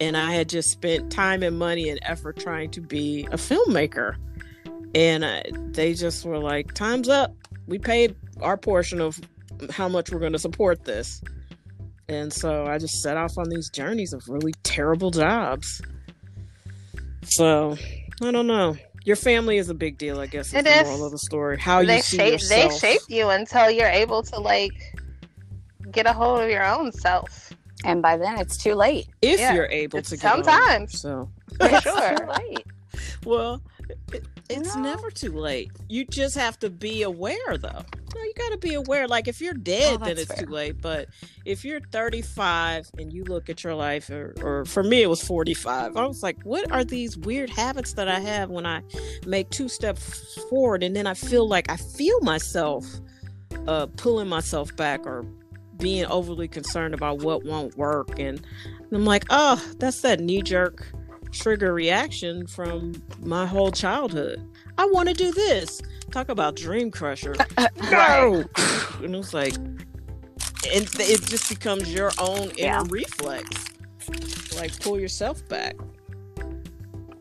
And 0.00 0.16
I 0.16 0.32
had 0.32 0.48
just 0.48 0.70
spent 0.70 1.10
time 1.10 1.42
and 1.42 1.58
money 1.58 1.88
and 1.88 1.98
effort 2.02 2.38
trying 2.38 2.70
to 2.72 2.80
be 2.80 3.26
a 3.30 3.36
filmmaker. 3.36 4.16
And 4.94 5.24
uh, 5.24 5.42
they 5.72 5.92
just 5.94 6.24
were 6.24 6.38
like, 6.38 6.72
time's 6.74 7.08
up. 7.08 7.34
We 7.66 7.78
paid 7.78 8.14
our 8.40 8.56
portion 8.56 9.00
of 9.00 9.20
how 9.70 9.88
much 9.88 10.10
we're 10.10 10.18
going 10.20 10.32
to 10.32 10.38
support 10.38 10.84
this. 10.84 11.22
And 12.08 12.32
so 12.32 12.66
I 12.66 12.78
just 12.78 13.02
set 13.02 13.16
off 13.16 13.36
on 13.36 13.48
these 13.48 13.68
journeys 13.70 14.12
of 14.12 14.22
really 14.28 14.52
terrible 14.62 15.10
jobs. 15.10 15.82
So 17.24 17.76
I 18.22 18.30
don't 18.30 18.46
know. 18.46 18.76
Your 19.04 19.16
family 19.16 19.56
is 19.58 19.68
a 19.70 19.74
big 19.74 19.98
deal, 19.98 20.20
I 20.20 20.26
guess. 20.26 20.48
Is 20.48 20.54
It 20.54 20.64
the 20.64 20.80
is. 20.80 20.86
moral 20.86 21.06
of 21.06 21.12
the 21.12 21.18
story. 21.18 21.58
How 21.58 21.82
they 21.84 21.96
you 21.96 22.02
see 22.02 22.16
shape 22.16 22.40
they 22.48 22.68
shape 22.78 23.00
you 23.08 23.28
until 23.28 23.70
you're 23.70 23.86
able 23.88 24.22
to 24.24 24.40
like 24.40 24.72
get 25.90 26.06
a 26.06 26.12
hold 26.12 26.40
of 26.42 26.50
your 26.50 26.64
own 26.64 26.92
self. 26.92 27.52
and 27.84 28.02
by 28.02 28.16
then 28.16 28.38
it's 28.40 28.56
too 28.56 28.74
late. 28.74 29.08
if 29.22 29.38
Yeah. 29.38 29.54
you're 29.54 29.66
able 29.70 30.02
to 30.02 30.16
get 30.16 30.32
over 30.32 30.42
Sometimes. 30.44 31.00
So 31.00 31.28
For 31.60 31.80
sure. 31.80 32.16
too 32.16 32.26
late. 32.26 32.66
well, 33.24 33.62
it, 34.12 34.24
it's 34.48 34.74
No. 34.76 34.82
never 34.82 35.10
too 35.10 35.32
late. 35.32 35.70
You 35.88 36.04
just 36.04 36.36
have 36.36 36.58
to 36.60 36.70
be 36.70 37.02
aware, 37.02 37.56
though. 37.58 37.84
No, 38.14 38.22
you 38.22 38.32
got 38.36 38.50
to 38.52 38.58
be 38.58 38.74
aware. 38.74 39.06
Like 39.08 39.28
if 39.28 39.40
you're 39.40 39.52
dead, 39.54 39.98
Oh, 40.00 40.04
then 40.04 40.16
it's 40.18 40.34
too 40.34 40.46
late. 40.46 40.80
But 40.80 41.08
if 41.44 41.64
you're 41.64 41.80
35 41.92 42.90
and 42.98 43.12
you 43.12 43.24
look 43.24 43.50
at 43.50 43.62
your 43.64 43.74
life, 43.74 44.08
or, 44.10 44.34
or 44.42 44.64
for 44.64 44.82
me, 44.82 45.02
it 45.02 45.08
was 45.10 45.22
45. 45.22 45.96
I 45.96 46.06
was 46.06 46.22
like, 46.22 46.40
what 46.44 46.70
are 46.72 46.84
these 46.84 47.16
weird 47.18 47.50
habits 47.50 47.92
that 47.94 48.08
I 48.08 48.20
have 48.20 48.48
when 48.50 48.64
I 48.66 48.82
make 49.26 49.50
two 49.50 49.68
steps 49.68 50.38
forward, 50.48 50.82
and 50.82 50.96
then 50.96 51.06
I 51.06 51.14
feel 51.14 51.46
like 51.48 51.70
I 51.70 51.76
feel 51.76 52.20
myself 52.20 52.86
uh, 53.66 53.86
pulling 53.96 54.28
myself 54.28 54.74
back 54.76 55.06
or 55.06 55.24
being 55.78 56.06
overly 56.06 56.48
concerned 56.48 56.94
about 56.94 57.18
what 57.18 57.44
won't 57.44 57.76
work, 57.76 58.18
and 58.18 58.40
I'm 58.92 59.04
like, 59.04 59.24
oh, 59.28 59.62
that's 59.78 60.00
that 60.02 60.20
knee 60.20 60.40
jerk 60.40 60.86
trigger 61.32 61.72
reaction 61.74 62.46
from 62.46 63.02
my 63.22 63.46
whole 63.46 63.70
childhood. 63.70 64.40
I 64.78 64.86
want 64.86 65.08
to 65.08 65.14
do 65.14 65.32
this. 65.32 65.80
Talk 66.10 66.28
about 66.28 66.56
dream 66.56 66.90
crusher. 66.90 67.34
no. 67.90 68.44
and 69.02 69.14
it 69.14 69.18
was 69.18 69.34
like, 69.34 69.54
and 69.56 69.76
it 70.98 71.22
just 71.26 71.48
becomes 71.48 71.92
your 71.92 72.10
own 72.18 72.50
inner 72.56 72.84
reflex. 72.84 73.64
Like 74.56 74.78
pull 74.80 74.98
yourself 74.98 75.46
back. 75.48 75.76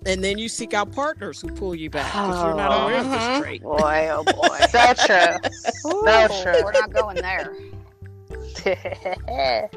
And 0.07 0.24
then 0.24 0.38
you 0.38 0.47
seek 0.50 0.75
out 0.75 0.91
partners 0.91 1.41
who 1.41 1.47
pull 1.50 1.74
you 1.74 1.89
back 1.89 2.05
because 2.12 2.43
you're 2.43 2.55
not 2.55 2.83
aware 2.83 3.00
of 3.00 3.07
Mhm. 3.07 3.12
this 3.12 3.41
trait. 3.41 3.63
Boy, 3.63 4.09
oh 4.12 4.24
boy. 4.24 4.57
So 4.69 4.93
true. 4.93 5.38
So 5.81 6.43
true. 6.43 6.63
We're 6.63 6.71
not 6.74 6.93
going 6.93 7.17
there. 7.17 7.55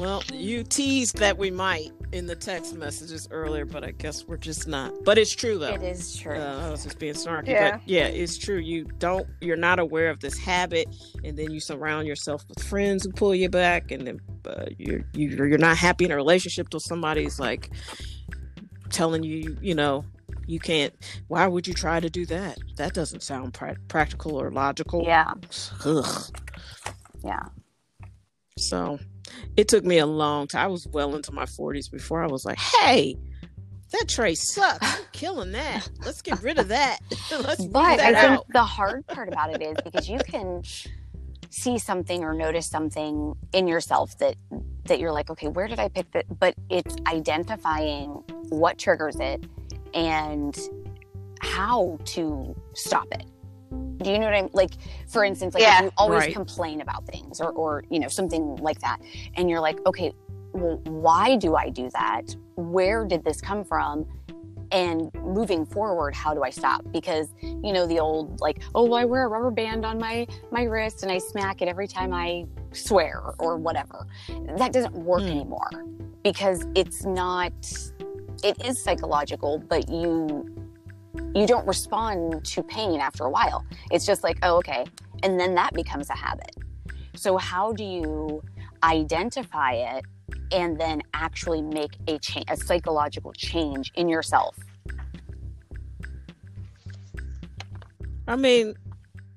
Well, 0.00 0.22
you 0.32 0.64
teased 0.64 1.18
that 1.18 1.36
we 1.38 1.50
might 1.50 1.92
in 2.12 2.26
the 2.26 2.36
text 2.36 2.74
messages 2.74 3.26
earlier, 3.30 3.64
but 3.64 3.82
I 3.84 3.90
guess 3.92 4.26
we're 4.26 4.36
just 4.36 4.68
not. 4.68 4.92
But 5.04 5.16
it's 5.18 5.34
true 5.34 5.58
though. 5.58 5.74
It 5.74 5.82
is 5.82 6.16
true. 6.16 6.36
Uh, 6.38 6.66
I 6.66 6.70
was 6.70 6.84
just 6.84 6.98
being 6.98 7.14
snarky, 7.14 7.48
Yeah. 7.48 7.72
but 7.78 7.88
yeah, 7.88 8.04
it's 8.06 8.36
true. 8.38 8.58
You 8.58 8.84
don't, 8.98 9.26
you're 9.40 9.56
not 9.56 9.78
aware 9.78 10.10
of 10.10 10.20
this 10.20 10.38
habit, 10.38 10.86
and 11.24 11.38
then 11.38 11.50
you 11.50 11.58
surround 11.60 12.06
yourself 12.06 12.44
with 12.48 12.62
friends 12.62 13.04
who 13.04 13.12
pull 13.12 13.34
you 13.34 13.48
back, 13.48 13.90
and 13.90 14.06
then 14.06 14.20
uh, 14.46 14.66
you're 14.78 15.00
you're 15.14 15.46
you're 15.46 15.58
not 15.58 15.76
happy 15.76 16.04
in 16.04 16.10
a 16.12 16.16
relationship 16.16 16.68
till 16.68 16.80
somebody's 16.80 17.40
like 17.40 17.70
telling 18.90 19.22
you, 19.22 19.56
you 19.62 19.74
know, 19.74 20.04
you 20.46 20.60
can't. 20.60 20.92
Why 21.28 21.46
would 21.46 21.66
you 21.66 21.72
try 21.74 21.98
to 22.00 22.10
do 22.10 22.26
that? 22.26 22.58
That 22.76 22.92
doesn't 22.92 23.22
sound 23.22 23.54
pra- 23.54 23.76
practical 23.88 24.36
or 24.40 24.50
logical. 24.50 25.02
yeah, 25.04 25.32
Ugh. 25.86 26.36
yeah. 27.24 27.44
So 28.58 28.98
it 29.56 29.68
took 29.68 29.84
me 29.84 29.98
a 29.98 30.06
long 30.06 30.46
time. 30.46 30.64
I 30.64 30.66
was 30.68 30.86
well 30.88 31.14
into 31.14 31.32
my 31.32 31.44
40s 31.44 31.90
before 31.90 32.22
I 32.22 32.26
was 32.26 32.44
like, 32.44 32.58
hey, 32.58 33.16
that 33.92 34.08
tray 34.08 34.34
sucks. 34.34 34.78
I'm 34.98 35.04
killing 35.12 35.52
that. 35.52 35.88
Let's 36.04 36.22
get 36.22 36.42
rid 36.42 36.58
of 36.58 36.68
that. 36.68 36.98
Let's 37.30 37.64
But 37.66 37.98
that 37.98 38.14
I 38.14 38.20
think 38.20 38.38
out. 38.38 38.46
the 38.52 38.64
hard 38.64 39.06
part 39.06 39.28
about 39.28 39.52
it 39.54 39.62
is 39.62 39.76
because 39.84 40.08
you 40.08 40.18
can 40.18 40.62
see 41.50 41.78
something 41.78 42.24
or 42.24 42.32
notice 42.32 42.66
something 42.66 43.34
in 43.52 43.68
yourself 43.68 44.16
that 44.18 44.36
that 44.86 44.98
you're 44.98 45.12
like, 45.12 45.28
okay, 45.30 45.48
where 45.48 45.68
did 45.68 45.78
I 45.78 45.88
pick 45.88 46.10
that? 46.12 46.24
But 46.38 46.54
it's 46.70 46.96
identifying 47.06 48.08
what 48.48 48.78
triggers 48.78 49.16
it 49.20 49.44
and 49.94 50.58
how 51.40 51.98
to 52.06 52.56
stop 52.74 53.06
it. 53.12 53.26
Do 53.98 54.10
you 54.10 54.18
know 54.18 54.26
what 54.26 54.34
I'm 54.34 54.48
like? 54.52 54.72
For 55.08 55.24
instance, 55.24 55.54
like 55.54 55.62
Yeah. 55.62 55.78
if 55.78 55.84
you 55.84 55.92
always 55.96 56.24
Right. 56.24 56.32
complain 56.34 56.80
about 56.80 57.06
things 57.06 57.40
or, 57.40 57.50
or 57.52 57.84
you 57.90 57.98
know 58.00 58.08
something 58.08 58.56
like 58.56 58.80
that, 58.80 59.00
and 59.36 59.48
you're 59.48 59.60
like, 59.60 59.78
okay, 59.86 60.12
well, 60.52 60.80
why 60.84 61.36
do 61.36 61.54
I 61.56 61.68
do 61.70 61.88
that? 61.90 62.34
Where 62.56 63.04
did 63.04 63.24
this 63.24 63.40
come 63.40 63.64
from? 63.64 64.06
And 64.70 65.10
moving 65.22 65.66
forward, 65.66 66.14
how 66.14 66.32
do 66.32 66.42
I 66.42 66.50
stop? 66.50 66.82
Because 66.92 67.28
you 67.42 67.72
know 67.72 67.86
the 67.86 68.00
old 68.00 68.40
like, 68.40 68.62
oh, 68.74 68.92
I 68.94 69.04
wear 69.04 69.24
a 69.24 69.28
rubber 69.28 69.50
band 69.50 69.84
on 69.84 69.98
my 69.98 70.26
my 70.50 70.62
wrist 70.62 71.02
and 71.02 71.12
I 71.12 71.18
smack 71.18 71.60
it 71.62 71.68
every 71.68 71.86
time 71.86 72.12
I 72.12 72.46
swear 72.72 73.34
or 73.38 73.56
whatever. 73.58 74.06
That 74.56 74.72
doesn't 74.72 74.94
work 74.94 75.22
Hmm. 75.24 75.28
anymore 75.30 75.70
because 76.24 76.66
it's 76.74 77.04
not. 77.04 77.52
It 78.42 78.64
is 78.64 78.82
psychological, 78.82 79.58
but 79.68 79.88
you 79.88 80.44
you 81.34 81.46
don't 81.46 81.66
respond 81.66 82.44
to 82.44 82.62
pain 82.62 83.00
after 83.00 83.24
a 83.24 83.30
while. 83.30 83.64
It's 83.90 84.06
just 84.06 84.22
like, 84.22 84.38
oh, 84.42 84.56
okay, 84.58 84.84
and 85.22 85.38
then 85.38 85.54
that 85.54 85.72
becomes 85.74 86.10
a 86.10 86.16
habit. 86.16 86.56
So 87.14 87.36
how 87.36 87.72
do 87.72 87.84
you 87.84 88.42
identify 88.82 89.72
it 89.72 90.04
and 90.50 90.80
then 90.80 91.02
actually 91.14 91.62
make 91.62 91.96
a 92.08 92.18
change, 92.18 92.46
a 92.48 92.56
psychological 92.56 93.32
change 93.32 93.92
in 93.94 94.08
yourself? 94.08 94.56
I 98.26 98.36
mean, 98.36 98.74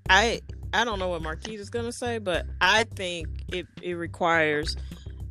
I 0.09 0.41
I 0.73 0.83
don't 0.83 0.99
know 0.99 1.09
what 1.09 1.21
Marquise 1.21 1.59
is 1.59 1.69
gonna 1.69 1.91
say, 1.91 2.17
but 2.17 2.45
I 2.61 2.83
think 2.83 3.27
it, 3.51 3.65
it 3.81 3.93
requires 3.93 4.75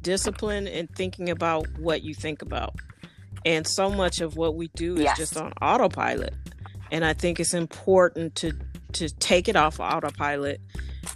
discipline 0.02 0.66
and 0.66 0.88
thinking 0.94 1.30
about 1.30 1.66
what 1.78 2.02
you 2.02 2.14
think 2.14 2.42
about. 2.42 2.74
And 3.44 3.66
so 3.66 3.90
much 3.90 4.20
of 4.20 4.36
what 4.36 4.54
we 4.54 4.68
do 4.68 4.94
is 4.94 5.00
Yes. 5.00 5.18
just 5.18 5.36
on 5.36 5.52
autopilot. 5.60 6.34
And 6.90 7.04
I 7.04 7.12
think 7.12 7.40
it's 7.40 7.54
important 7.54 8.34
to 8.36 8.52
to 8.92 9.08
take 9.18 9.48
it 9.48 9.56
off 9.56 9.80
autopilot 9.80 10.60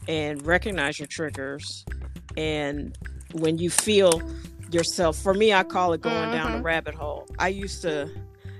and 0.08 0.44
recognize 0.44 0.98
your 0.98 1.06
triggers. 1.06 1.84
And 2.36 2.98
when 3.34 3.58
you 3.58 3.70
feel 3.70 4.20
yourself, 4.72 5.16
for 5.16 5.32
me, 5.32 5.52
I 5.52 5.62
call 5.62 5.92
it 5.92 6.00
going 6.00 6.32
down 6.32 6.54
a 6.54 6.58
Mhm. 6.58 6.64
rabbit 6.64 6.96
hole. 6.96 7.24
I 7.38 7.48
used 7.48 7.82
to, 7.82 8.10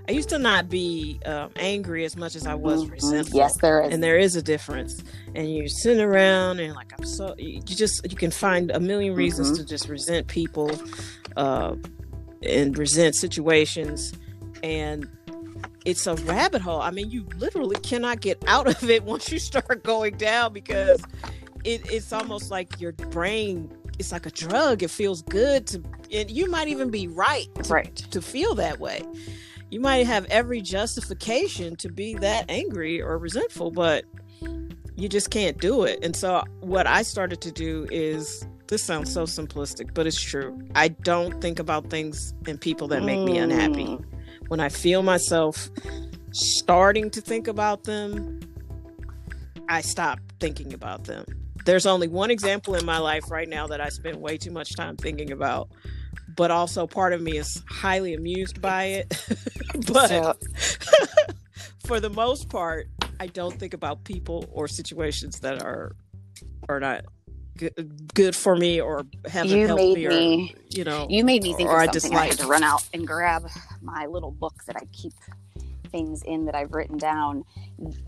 I 0.08 0.12
used 0.12 0.28
to 0.28 0.38
not 0.38 0.68
be 0.68 1.18
um, 1.26 1.50
angry 1.56 2.04
as 2.04 2.16
much 2.16 2.36
as 2.36 2.46
I 2.46 2.54
was 2.54 2.84
Mhm. 2.84 2.92
resentful. 2.92 3.36
Yes, 3.36 3.56
there 3.60 3.82
is. 3.82 3.92
and 3.92 4.02
there 4.04 4.18
is 4.18 4.36
a 4.36 4.42
difference. 4.42 5.02
And 5.34 5.52
you're 5.52 5.66
sitting 5.66 6.00
around 6.00 6.60
and 6.60 6.74
like 6.76 6.92
I'm 6.96 7.04
so 7.04 7.34
you 7.38 7.60
just 7.62 8.08
you 8.08 8.16
can 8.16 8.30
find 8.30 8.70
a 8.70 8.78
million 8.78 9.14
reasons 9.16 9.50
Mhm. 9.50 9.56
to 9.56 9.64
just 9.64 9.88
resent 9.88 10.28
people, 10.28 10.70
uh, 11.36 11.74
and 12.42 12.76
resent 12.76 13.14
situations, 13.14 14.12
and 14.62 15.08
it's 15.84 16.06
a 16.06 16.14
rabbit 16.16 16.62
hole. 16.62 16.80
I 16.80 16.90
mean, 16.90 17.10
you 17.10 17.26
literally 17.38 17.76
cannot 17.76 18.20
get 18.20 18.42
out 18.46 18.66
of 18.66 18.88
it 18.88 19.04
once 19.04 19.30
you 19.30 19.38
start 19.38 19.82
going 19.82 20.16
down 20.16 20.52
because 20.52 21.02
it, 21.64 21.90
it's 21.90 22.12
almost 22.12 22.50
like 22.50 22.80
your 22.80 22.92
brain. 22.92 23.70
It's 23.98 24.12
like 24.12 24.26
a 24.26 24.30
drug. 24.30 24.82
It 24.82 24.90
feels 24.90 25.22
good 25.22 25.66
to, 25.68 25.82
and 26.12 26.30
you 26.30 26.50
might 26.50 26.68
even 26.68 26.90
be 26.90 27.08
right 27.08 27.48
to, 27.56 27.72
right. 27.72 27.96
to 27.96 28.22
feel 28.22 28.54
that 28.56 28.78
way. 28.78 29.02
You 29.70 29.80
might 29.80 30.06
have 30.06 30.24
every 30.26 30.62
justification 30.62 31.76
to 31.76 31.90
be 31.90 32.14
that 32.14 32.46
angry 32.48 33.02
or 33.02 33.18
resentful, 33.18 33.70
but 33.70 34.04
you 34.96 35.08
just 35.08 35.30
can't 35.30 35.58
do 35.58 35.84
it. 35.84 35.98
And 36.02 36.16
so, 36.16 36.42
what 36.60 36.86
I 36.86 37.02
started 37.02 37.40
to 37.42 37.52
do 37.52 37.86
is 37.90 38.46
this 38.68 38.82
sounds 38.82 39.12
so 39.12 39.24
simplistic, 39.24 39.94
but 39.94 40.06
it's 40.06 40.20
true. 40.20 40.58
I 40.74 40.88
don't 40.88 41.40
think 41.40 41.58
about 41.58 41.88
things 41.88 42.34
and 42.46 42.60
people 42.60 42.86
that 42.88 43.02
make 43.02 43.20
me 43.20 43.38
unhappy. 43.38 43.86
Mm. 43.86 44.04
When 44.48 44.60
I 44.60 44.68
feel 44.68 45.02
myself 45.02 45.70
starting 46.32 47.10
to 47.10 47.20
think 47.20 47.48
about 47.48 47.84
them, 47.84 48.40
I 49.68 49.80
stop 49.80 50.20
thinking 50.38 50.74
about 50.74 51.04
them. 51.04 51.24
There's 51.64 51.86
only 51.86 52.08
one 52.08 52.30
example 52.30 52.74
in 52.74 52.84
my 52.84 52.98
life 52.98 53.30
right 53.30 53.48
now 53.48 53.66
that 53.66 53.80
I 53.80 53.88
spend 53.88 54.20
way 54.20 54.36
too 54.36 54.50
much 54.50 54.76
time 54.76 54.96
thinking 54.96 55.32
about, 55.32 55.68
but 56.36 56.50
also 56.50 56.86
part 56.86 57.12
of 57.12 57.20
me 57.20 57.38
is 57.38 57.62
highly 57.68 58.14
amused 58.14 58.60
by 58.60 58.84
it. 58.84 59.08
but 59.92 60.36
for 61.86 62.00
the 62.00 62.10
most 62.10 62.48
part, 62.48 62.88
I 63.18 63.26
don't 63.26 63.58
think 63.58 63.74
about 63.74 64.04
people 64.04 64.48
or 64.52 64.68
situations 64.68 65.40
that 65.40 65.62
are 65.62 65.96
are 66.68 66.80
not 66.80 67.04
good, 67.58 68.10
good 68.14 68.34
for 68.36 68.56
me 68.56 68.80
or 68.80 69.04
haven't 69.30 69.50
You 69.50 69.66
helped 69.66 69.82
made 69.82 69.96
me 69.96 70.06
or 70.06 70.10
me- 70.10 70.54
you 70.70 70.84
know. 70.84 71.06
you 71.10 71.24
made 71.24 71.42
me 71.42 71.52
think 71.52 71.68
Or 71.68 71.78
I 71.78 71.84
of 71.84 71.92
something. 71.94 72.16
I 72.18 72.26
had 72.28 72.38
to 72.38 72.46
run 72.46 72.62
out 72.62 72.82
and 72.94 73.06
grab 73.06 73.46
my 73.82 74.06
little 74.06 74.30
book 74.30 74.54
that 74.66 74.76
I 74.76 74.86
keep 74.92 75.12
things 75.90 76.22
in 76.22 76.44
that 76.46 76.54
I've 76.54 76.72
written 76.72 76.96
down. 76.98 77.44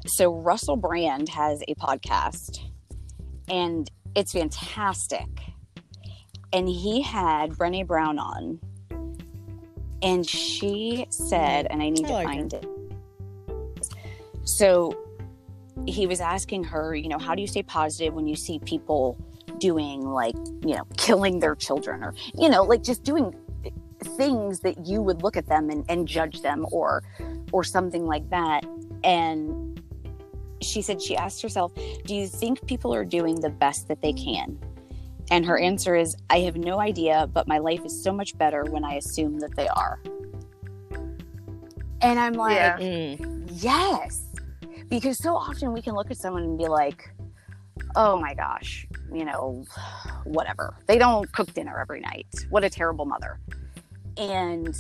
So 0.07 0.33
Russell 0.35 0.77
Brand 0.77 1.29
has 1.31 1.63
a 1.69 1.75
podcast, 1.75 2.59
and 3.49 3.91
it's 4.15 4.33
fantastic. 4.33 5.27
And 6.53 6.69
he 6.69 7.01
had 7.03 7.53
Brene 7.53 7.87
Brown 7.87 8.19
on, 8.19 8.59
and 10.03 10.29
she 10.29 11.07
said, 11.11 11.67
and 11.71 11.83
I 11.83 11.91
need 11.91 12.05
I 12.07 12.09
to 12.09 12.15
like 12.15 12.27
find 12.27 12.53
it. 12.55 12.67
So 14.45 14.97
he 15.87 16.07
was 16.07 16.21
asking 16.21 16.65
her, 16.65 16.95
you 16.95 17.09
know, 17.09 17.19
how 17.19 17.35
do 17.35 17.41
you 17.41 17.47
stay 17.47 17.63
positive 17.63 18.13
when 18.15 18.27
you 18.27 18.37
see 18.37 18.59
people 18.59 19.17
doing 19.61 20.03
like, 20.03 20.35
you 20.65 20.75
know, 20.75 20.85
killing 20.97 21.39
their 21.39 21.55
children 21.55 22.03
or, 22.03 22.15
you 22.35 22.49
know, 22.49 22.63
like 22.65 22.83
just 22.83 23.05
doing 23.05 23.35
things 24.17 24.61
that 24.61 24.87
you 24.87 25.03
would 25.03 25.23
look 25.23 25.37
at 25.37 25.47
them 25.47 25.71
and, 25.71 25.85
and 25.89 26.09
judge 26.09 26.41
them 26.43 26.67
or 26.73 27.03
or 27.53 27.63
something 27.63 28.07
like 28.07 28.29
that. 28.31 28.65
And 29.05 29.81
she 30.63 30.83
said 30.83 31.01
she 31.01 31.17
asked 31.17 31.43
herself, 31.43 31.73
Do 32.05 32.15
you 32.15 32.27
think 32.27 32.67
people 32.67 32.95
are 32.95 33.05
doing 33.05 33.41
the 33.41 33.51
best 33.51 33.89
that 33.89 34.03
they 34.03 34.13
can? 34.13 34.59
And 35.31 35.47
her 35.47 35.59
answer 35.59 35.95
is, 35.95 36.17
I 36.29 36.41
have 36.41 36.57
no 36.57 36.81
idea, 36.81 37.29
but 37.33 37.47
my 37.47 37.59
life 37.59 37.85
is 37.85 38.03
so 38.03 38.13
much 38.13 38.37
better 38.37 38.65
when 38.65 38.85
I 38.85 38.95
assume 38.95 39.39
that 39.41 39.55
they 39.55 39.69
are. 39.69 40.01
And 42.03 42.19
I'm 42.19 42.33
like, 42.35 42.57
Yeah. 42.57 42.79
Mm, 42.79 43.63
Yes. 43.63 44.25
Because 44.89 45.19
so 45.19 45.37
often 45.37 45.73
we 45.73 45.83
can 45.83 45.95
look 45.95 46.11
at 46.11 46.17
someone 46.17 46.43
and 46.43 46.59
be 46.59 46.67
like, 46.67 47.11
oh 47.97 48.19
my 48.21 48.35
gosh, 48.35 48.87
you 49.13 49.25
know, 49.25 49.65
whatever. 50.25 50.75
They 50.87 50.99
don't 50.99 51.31
cook 51.33 51.53
dinner 51.55 51.79
every 51.81 52.01
night. 52.01 52.27
What 52.51 52.65
a 52.65 52.71
terrible 52.71 53.05
mother. 53.05 53.39
And 54.17 54.75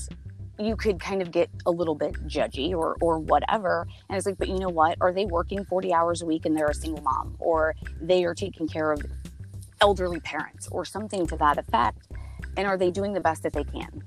you 0.59 0.76
could 0.76 1.00
kind 1.00 1.23
of 1.23 1.31
get 1.31 1.49
a 1.67 1.71
little 1.71 1.95
bit 1.95 2.14
judgy 2.26 2.73
or, 2.73 2.97
or 3.00 3.19
whatever. 3.19 3.87
And 4.09 4.17
it's 4.17 4.26
like, 4.26 4.38
but 4.38 4.49
you 4.49 4.59
know 4.59 4.69
what? 4.69 4.99
Are 5.00 5.12
they 5.12 5.25
working 5.25 5.64
40 5.64 5.93
hours 5.95 6.23
a 6.23 6.26
week 6.26 6.45
and 6.45 6.57
they're 6.57 6.69
a 6.69 6.75
single 6.75 7.02
mom? 7.02 7.37
Or 7.38 7.75
they 8.00 8.25
are 8.25 8.35
taking 8.35 8.69
care 8.69 8.93
of 8.93 9.00
elderly 9.81 10.21
parents 10.21 10.69
or 10.71 10.85
something 10.85 11.26
to 11.29 11.37
that 11.38 11.59
effect? 11.59 12.09
And 12.57 12.67
are 12.67 12.76
they 12.76 12.90
doing 12.90 13.14
the 13.14 13.21
best 13.21 13.43
that 13.45 13.52
they 13.52 13.64
can? 13.64 14.02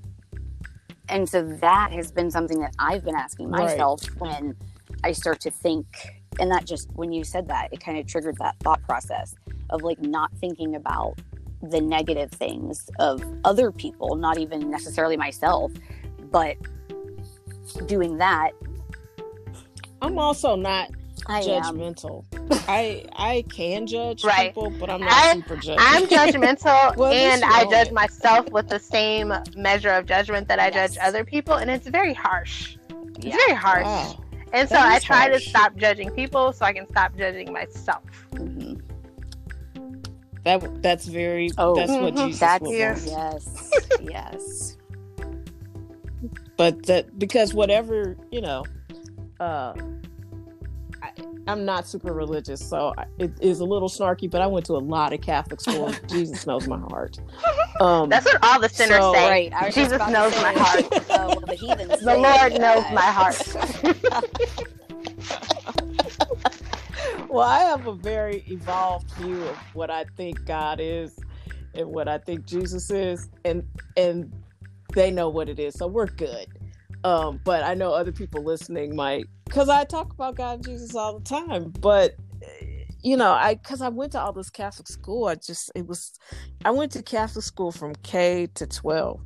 and 1.10 1.28
so 1.28 1.44
that 1.44 1.92
has 1.92 2.12
been 2.12 2.32
something 2.32 2.60
that 2.62 2.74
I've 2.80 3.04
been 3.04 3.16
asking 3.16 3.50
Right. 3.50 3.64
myself 3.66 4.04
when 4.20 4.56
I 5.04 5.12
start 5.12 5.42
to 5.42 5.52
think, 5.52 5.86
and 6.40 6.52
that 6.52 6.66
just 6.66 6.90
when 6.94 7.12
you 7.12 7.24
said 7.24 7.48
that, 7.48 7.70
it 7.72 7.80
kind 7.80 7.98
of 7.98 8.06
triggered 8.08 8.38
that 8.38 8.56
thought 8.60 8.82
process 8.84 9.36
of 9.70 9.82
like 9.84 10.00
not 10.02 10.32
thinking 10.40 10.76
about 10.76 11.16
the 11.62 11.80
negative 11.80 12.30
things 12.32 12.90
of 13.00 13.24
other 13.46 13.72
people, 13.72 14.16
not 14.16 14.38
even 14.38 14.70
necessarily 14.70 15.16
myself, 15.18 15.72
but 16.32 16.58
doing 17.88 18.18
that. 18.18 18.52
I'm 20.02 20.20
also 20.20 20.56
not 20.56 20.90
I 21.28 21.42
judgmental. 21.42 22.26
I 22.68 23.06
I 23.16 23.46
can 23.50 23.88
judge 23.88 24.26
Right. 24.26 24.50
people, 24.54 24.70
but 24.72 24.90
I'm 24.90 25.00
not 25.00 25.14
I- 25.14 25.34
super 25.36 25.56
judgmental. 25.56 25.76
I'm 25.80 26.04
judgmental 26.08 26.96
Well, 26.98 27.14
and 27.14 27.44
I 27.46 27.64
judge 27.70 27.92
myself 27.92 28.50
with 28.52 28.68
the 28.68 28.80
same 28.80 29.34
measure 29.56 29.92
of 29.92 30.06
judgment 30.06 30.50
that 30.50 30.60
I 30.60 30.70
judge 30.70 30.98
other 31.02 31.24
people, 31.24 31.54
and 31.54 31.72
it's 31.72 31.88
very 31.88 32.14
harsh. 32.14 32.76
It's 33.16 33.26
Yeah. 33.28 33.38
very 33.38 33.54
harsh. 33.54 33.86
Wow. 33.86 34.20
And 34.54 34.70
so 34.70 34.76
I 34.78 35.00
try 35.00 35.30
harsh. 35.30 35.44
to 35.44 35.50
stop 35.50 35.76
judging 35.76 36.12
people 36.12 36.54
so 36.54 36.64
I 36.66 36.74
can 36.74 36.88
stop 36.92 37.18
judging 37.18 37.52
myself. 37.52 38.04
Mhm. 38.34 38.82
That 40.44 40.82
that's 40.84 41.06
very. 41.08 41.50
Oh, 41.58 41.76
that's 41.76 41.92
what 41.92 42.14
Mhm. 42.14 42.26
Jesus 42.28 42.40
That's 42.40 42.62
would 42.62 42.76
Yes. 42.78 43.08
want. 43.08 43.34
yes, 43.34 43.72
yes. 44.02 44.78
But 46.58 46.84
that 46.86 47.18
because 47.18 47.54
whatever 47.54 48.16
you 48.32 48.42
know, 48.42 48.64
uh, 49.40 49.74
I, 49.74 49.82
I'm 51.48 51.66
not 51.66 51.88
super 51.88 52.14
religious, 52.14 52.66
so 52.68 52.94
it 53.20 53.32
is 53.42 53.60
a 53.60 53.66
little 53.66 53.90
snarky. 53.90 54.30
But 54.30 54.42
I 54.42 54.48
went 54.48 54.66
to 54.68 54.74
a 54.74 54.80
lot 54.80 55.14
of 55.14 55.22
Catholic 55.22 55.60
schools. 55.62 56.00
Jesus 56.08 56.48
knows 56.48 56.68
my 56.68 56.80
heart. 56.80 57.20
Um, 57.80 58.10
That's 58.12 58.26
what 58.26 58.44
all 58.44 58.60
the 58.60 58.70
sinners 58.70 58.98
So, 59.00 59.14
say. 59.14 59.30
Right. 59.30 59.54
I 59.54 59.70
Jesus 59.70 60.00
knows 60.10 60.34
my 60.42 60.54
heart. 60.54 60.86
uh, 61.10 61.26
well, 61.30 61.40
the 61.42 61.56
heathens 61.56 62.02
The 62.02 62.18
Lord 62.18 62.54
knows 62.54 62.84
my 62.94 63.02
heart. 63.02 63.38
well, 67.30 67.48
I 67.48 67.60
have 67.60 67.88
a 67.88 67.94
very 67.94 68.44
evolved 68.48 69.12
view 69.16 69.44
of 69.44 69.58
what 69.74 69.90
I 69.90 70.06
think 70.16 70.46
God 70.46 70.80
is 70.80 71.18
and 71.76 71.88
what 71.88 72.08
I 72.08 72.20
think 72.20 72.46
Jesus 72.46 72.90
is, 72.92 73.30
and 73.44 73.64
and 73.98 74.32
they 74.94 75.12
know 75.12 75.30
what 75.30 75.50
it 75.50 75.60
is, 75.60 75.74
so 75.74 75.88
we're 75.88 76.06
good. 76.06 76.48
Um, 77.04 77.40
but 77.44 77.64
I 77.64 77.74
know 77.74 77.94
other 77.94 78.12
people 78.12 78.44
listening 78.44 78.96
might, 78.96 79.26
because 79.46 79.70
I 79.70 79.84
talk 79.84 80.14
about 80.14 80.36
God 80.36 80.56
and 80.56 80.66
Jesus 80.66 80.96
all 80.96 81.20
the 81.20 81.26
time. 81.26 81.74
But 81.80 82.16
eh, 82.42 82.86
you 83.02 83.18
know, 83.18 83.32
I 83.32 83.56
because 83.56 83.82
I 83.82 83.90
went 83.90 84.14
to 84.14 84.22
all 84.22 84.34
this 84.34 84.50
Catholic 84.50 84.88
school, 84.88 85.26
I 85.26 85.36
just 85.36 85.72
it 85.76 85.86
was, 85.88 86.14
I 86.64 86.72
went 86.72 86.92
to 86.94 87.04
Catholic 87.04 87.44
school 87.44 87.72
from 87.72 87.94
K 88.04 88.48
to 88.56 88.66
twelve, 88.68 89.22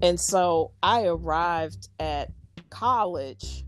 and 0.00 0.18
so 0.18 0.72
I 0.82 1.04
arrived 1.04 1.88
at 2.00 2.30
college 2.70 3.64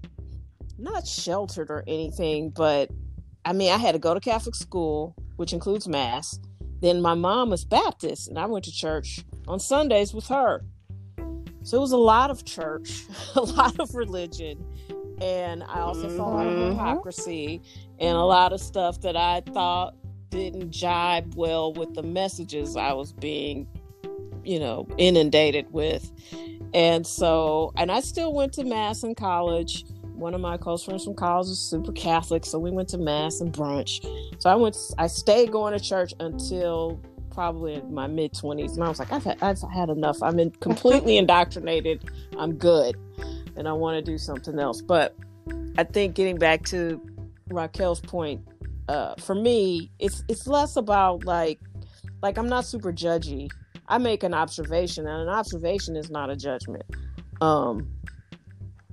not 0.81 1.07
sheltered 1.07 1.71
or 1.71 1.85
anything, 1.87 2.51
but 2.51 2.91
I 3.45 3.53
mean, 3.53 3.73
I 3.73 3.77
had 3.77 3.93
to 3.93 3.99
go 3.99 4.15
to 4.15 4.21
Catholic 4.21 4.55
school, 4.55 5.15
which 5.37 5.53
includes 5.53 5.87
mass. 5.87 6.39
Then 6.81 7.03
my 7.03 7.15
mom 7.15 7.51
was 7.51 7.65
Baptist, 7.65 8.29
and 8.29 8.39
I 8.39 8.47
went 8.47 8.65
to 8.65 8.73
church 8.73 9.25
on 9.47 9.61
Sundays 9.61 10.15
with 10.15 10.27
her. 10.29 10.65
So 11.63 11.77
it 11.77 11.81
was 11.81 11.93
a 11.93 11.97
lot 11.99 12.31
of 12.31 12.45
church, 12.45 13.05
a 13.37 13.41
lot 13.43 13.79
of 13.79 13.95
religion, 13.95 14.65
and 15.21 15.63
I 15.65 15.81
also 15.81 16.09
saw 16.09 16.29
a 16.29 16.33
lot 16.35 16.47
of 16.47 16.55
Mhm. 16.55 16.71
hypocrisy 16.73 17.61
and 17.99 18.17
a 18.17 18.25
lot 18.25 18.53
of 18.53 18.61
stuff 18.61 19.01
that 19.03 19.17
I 19.17 19.43
thought 19.53 19.95
didn't 20.31 20.71
jibe 20.71 21.35
well 21.35 21.73
with 21.73 21.93
the 21.95 22.03
messages 22.03 22.77
I 22.77 22.93
was 22.93 23.13
being, 23.13 23.67
you 24.45 24.59
know, 24.59 24.87
inundated 24.97 25.71
with. 25.73 26.11
And 26.73 27.07
so, 27.07 27.73
and 27.77 27.91
I 27.91 28.01
still 28.01 28.33
went 28.33 28.53
to 28.55 28.65
mass 28.65 29.03
in 29.03 29.15
college. 29.15 29.85
One 30.15 30.35
of 30.35 30.41
my 30.41 30.57
close 30.57 30.85
friends 30.85 31.05
from 31.05 31.15
college 31.15 31.49
is 31.49 31.59
super 31.59 31.93
Catholic, 31.93 32.47
so 32.47 32.59
we 32.59 32.71
went 32.71 32.89
to 32.91 32.99
mass 32.99 33.41
and 33.41 33.53
brunch. 33.53 34.07
So 34.39 34.49
I 34.49 34.55
went, 34.55 34.77
I 34.99 35.09
stayed 35.09 35.51
going 35.51 35.77
to 35.77 35.81
church 35.85 36.15
until 36.21 37.01
probably 37.31 37.75
in 37.75 37.93
my 37.93 38.07
mid 38.07 38.35
twenties, 38.35 38.75
and 38.75 38.85
I 38.85 38.89
was 38.89 38.99
like, 38.99 39.13
I've 39.13 39.25
had, 39.25 39.43
I've 39.43 39.61
had 39.73 39.89
enough. 39.89 40.23
I'm 40.23 40.39
in, 40.39 40.51
completely 40.61 41.17
indoctrinated. 41.17 42.11
I'm 42.39 42.55
good, 42.55 42.97
and 43.57 43.69
I 43.69 43.73
want 43.73 44.05
to 44.05 44.11
do 44.11 44.19
something 44.19 44.59
else. 44.59 44.81
But 44.83 45.17
I 45.79 45.85
think 45.85 46.15
getting 46.15 46.37
back 46.37 46.65
to 46.67 47.01
Raquel's 47.49 48.01
point, 48.01 48.47
uh, 48.89 49.15
for 49.17 49.35
me, 49.35 49.91
it's 49.99 50.25
it's 50.29 50.47
less 50.47 50.77
about 50.77 51.25
like, 51.25 51.61
like 52.23 52.39
I'm 52.39 52.49
not 52.49 52.65
super 52.65 52.93
judgy. 52.93 53.51
I 53.89 53.99
make 53.99 54.23
an 54.23 54.35
observation, 54.35 55.07
and 55.07 55.23
an 55.23 55.29
observation 55.29 55.97
is 55.97 56.11
not 56.11 56.31
a 56.31 56.37
judgment. 56.37 56.85
Um, 57.41 57.89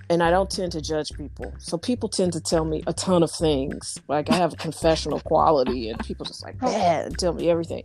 and 0.10 0.24
I 0.24 0.30
don't 0.32 0.50
tend 0.50 0.72
to 0.74 0.82
judge 0.82 1.12
people. 1.14 1.54
So 1.60 1.78
people 1.78 2.10
tend 2.10 2.34
to 2.34 2.42
tell 2.42 2.64
me 2.64 2.84
a 2.88 2.94
ton 2.94 3.24
of 3.24 3.32
things. 3.32 4.00
Like 4.08 4.30
I 4.30 4.36
have 4.36 4.54
a 4.54 4.56
confessional 4.56 5.20
quality, 5.20 5.90
and 5.90 6.00
people 6.00 6.26
just 6.26 6.44
like 6.44 6.62
man 6.62 7.12
tell 7.14 7.34
me 7.34 7.50
everything. 7.50 7.84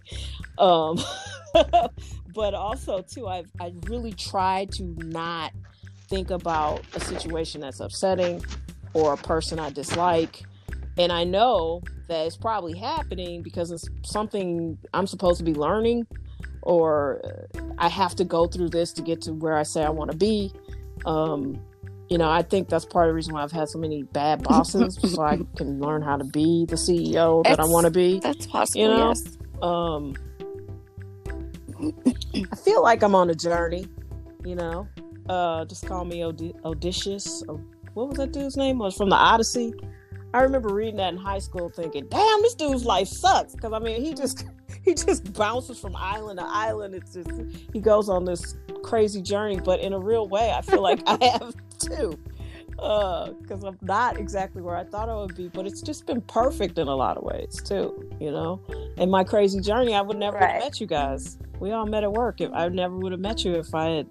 Um, 0.59 0.99
but 2.35 2.55
also 2.55 3.03
too, 3.03 3.27
I've 3.27 3.51
I 3.61 3.73
really 3.87 4.13
tried 4.13 4.73
to 4.73 4.85
not 4.99 5.53
think 6.09 6.31
about 6.31 6.83
a 6.95 7.01
situation 7.01 7.63
that's 7.63 7.81
upsetting 7.81 8.45
or 8.95 9.15
a 9.15 9.17
person 9.17 9.59
I 9.59 9.71
dislike. 9.71 10.43
And 10.99 11.11
I 11.11 11.25
know 11.25 11.81
that 12.09 12.27
it's 12.27 12.37
probably 12.37 12.79
happening 12.79 13.43
because 13.43 13.71
it's 13.71 13.89
something 14.05 14.77
I'm 14.93 15.07
supposed 15.07 15.39
to 15.39 15.45
be 15.45 15.55
learning, 15.55 16.07
or 16.61 17.49
I 17.79 17.89
have 17.89 18.15
to 18.17 18.25
go 18.25 18.47
through 18.47 18.69
this 18.69 18.93
to 18.93 19.03
get 19.03 19.23
to 19.23 19.33
where 19.33 19.57
I 19.57 19.63
say 19.63 19.83
I 19.83 19.91
want 19.91 20.11
to 20.11 20.17
be. 20.17 20.53
Um, 21.07 21.59
you 22.13 22.19
know, 22.19 22.29
I 22.29 22.43
think 22.43 22.69
that's 22.69 22.85
part 22.85 23.09
of 23.09 23.13
the 23.13 23.15
reason 23.15 23.33
why 23.33 23.43
I've 23.43 23.51
had 23.51 23.71
so 23.71 23.79
many 23.79 24.03
bad 24.03 24.43
bosses, 24.43 24.99
so 25.01 25.23
I 25.23 25.39
can 25.57 25.81
learn 25.81 26.03
how 26.03 26.19
to 26.19 26.25
be 26.25 26.67
the 26.67 26.77
CEO 26.77 27.43
that 27.45 27.59
I 27.59 27.65
want 27.65 27.87
to 27.87 27.91
be. 27.91 28.21
That's 28.21 28.47
possible. 28.47 28.83
You 28.83 28.89
know? 28.89 29.09
yes. 29.09 29.39
Um, 29.63 30.15
I 32.53 32.57
feel 32.65 32.83
like 32.83 33.03
I'm 33.03 33.15
on 33.15 33.31
a 33.31 33.35
journey. 33.35 33.87
You 34.45 34.57
know, 34.57 34.89
uh, 35.31 35.65
just 35.65 35.87
call 35.87 36.05
me 36.05 36.23
Od- 36.23 36.55
Odysseus. 36.67 37.43
What 37.95 38.09
was 38.09 38.19
that 38.19 38.33
dude's 38.33 38.59
name? 38.59 38.79
It 38.83 38.85
was 38.85 38.95
from 38.95 39.09
the 39.09 39.17
Odyssey. 39.17 39.73
I 40.35 40.43
remember 40.43 40.75
reading 40.75 40.97
that 40.97 41.15
in 41.15 41.19
high 41.19 41.39
school, 41.39 41.71
thinking, 41.71 42.09
"Damn, 42.11 42.43
this 42.43 42.55
dude's 42.55 42.85
life 42.85 43.09
sucks." 43.09 43.55
Because 43.55 43.73
I 43.73 43.79
mean, 43.79 44.05
he 44.05 44.13
just 44.13 44.45
he 44.85 44.93
just 44.93 45.33
bounces 45.33 45.79
from 45.79 45.97
island 45.97 46.41
to 46.41 46.45
island. 46.45 46.95
It's 46.95 47.15
just 47.15 47.31
he 47.73 47.81
goes 47.81 48.11
on 48.11 48.27
this 48.27 48.55
crazy 48.83 49.23
journey, 49.23 49.61
but 49.61 49.81
in 49.81 49.95
a 49.95 49.99
real 49.99 50.29
way, 50.29 50.53
I 50.53 50.61
feel 50.61 50.83
like 50.83 51.03
I 51.07 51.17
have 51.25 51.55
too. 51.83 52.19
Because 52.71 53.63
I'm 53.65 53.79
not 53.83 54.17
exactly 54.19 54.63
where 54.63 54.77
I 54.77 54.85
thought 54.85 55.09
I 55.09 55.15
would 55.15 55.37
be, 55.37 55.49
but 55.49 55.67
it's 55.67 55.83
just 55.83 56.07
been 56.07 56.21
perfect 56.23 56.79
in 56.79 56.89
a 56.89 56.95
lot 56.95 57.17
of 57.17 57.23
ways 57.23 57.61
too. 57.65 58.11
You 58.21 58.31
know, 58.33 58.61
in 58.97 59.11
my 59.11 59.25
crazy 59.25 59.61
journey, 59.61 59.95
I 59.95 60.01
would 60.01 60.17
never 60.19 60.39
Right. 60.39 60.51
have 60.53 60.63
met 60.63 60.81
you 60.81 60.87
guys. 60.87 61.39
We 61.61 61.71
all 61.73 61.87
met 61.87 62.03
at 62.03 62.13
work. 62.13 62.41
If 62.41 62.51
I 62.53 62.69
never 62.69 62.97
would 62.97 63.13
have 63.13 63.21
met 63.21 63.45
you 63.45 63.53
if 63.55 63.75
I 63.75 63.89
had, 63.91 64.07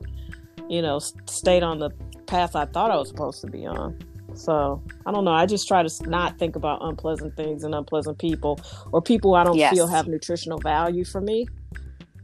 you 0.70 0.82
know, 0.82 1.00
stayed 1.00 1.64
on 1.64 1.80
the 1.80 1.90
path 2.28 2.56
I 2.56 2.66
thought 2.66 2.92
I 2.92 2.96
was 2.98 3.10
supposed 3.10 3.42
to 3.42 3.48
be 3.48 3.66
on. 3.66 3.98
So 4.36 4.82
I 5.06 5.12
don't 5.12 5.26
know. 5.26 5.34
I 5.34 5.46
just 5.46 5.68
try 5.68 5.82
to 5.82 5.88
s- 5.88 6.02
not 6.04 6.38
think 6.40 6.56
about 6.56 6.80
unpleasant 6.82 7.36
things 7.36 7.66
and 7.66 7.76
unpleasant 7.76 8.20
people 8.20 8.58
or 8.94 9.02
people 9.02 9.36
I 9.36 9.44
don't 9.44 9.58
Yes. 9.58 9.74
feel 9.74 9.88
have 9.88 10.08
nutritional 10.08 10.60
value 10.60 11.04
for 11.04 11.20
me. 11.20 11.48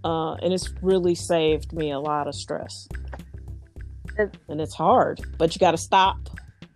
Uh, 0.05 0.35
and 0.35 0.53
it's 0.53 0.71
really 0.81 1.15
saved 1.15 1.73
me 1.73 1.91
a 1.91 1.99
lot 1.99 2.27
of 2.29 2.35
stress. 2.35 2.87
And 4.49 4.59
it's 4.61 4.73
hard, 4.73 5.21
but 5.37 5.53
you 5.55 5.59
got 5.59 5.71
to 5.71 5.77
stop 5.77 6.17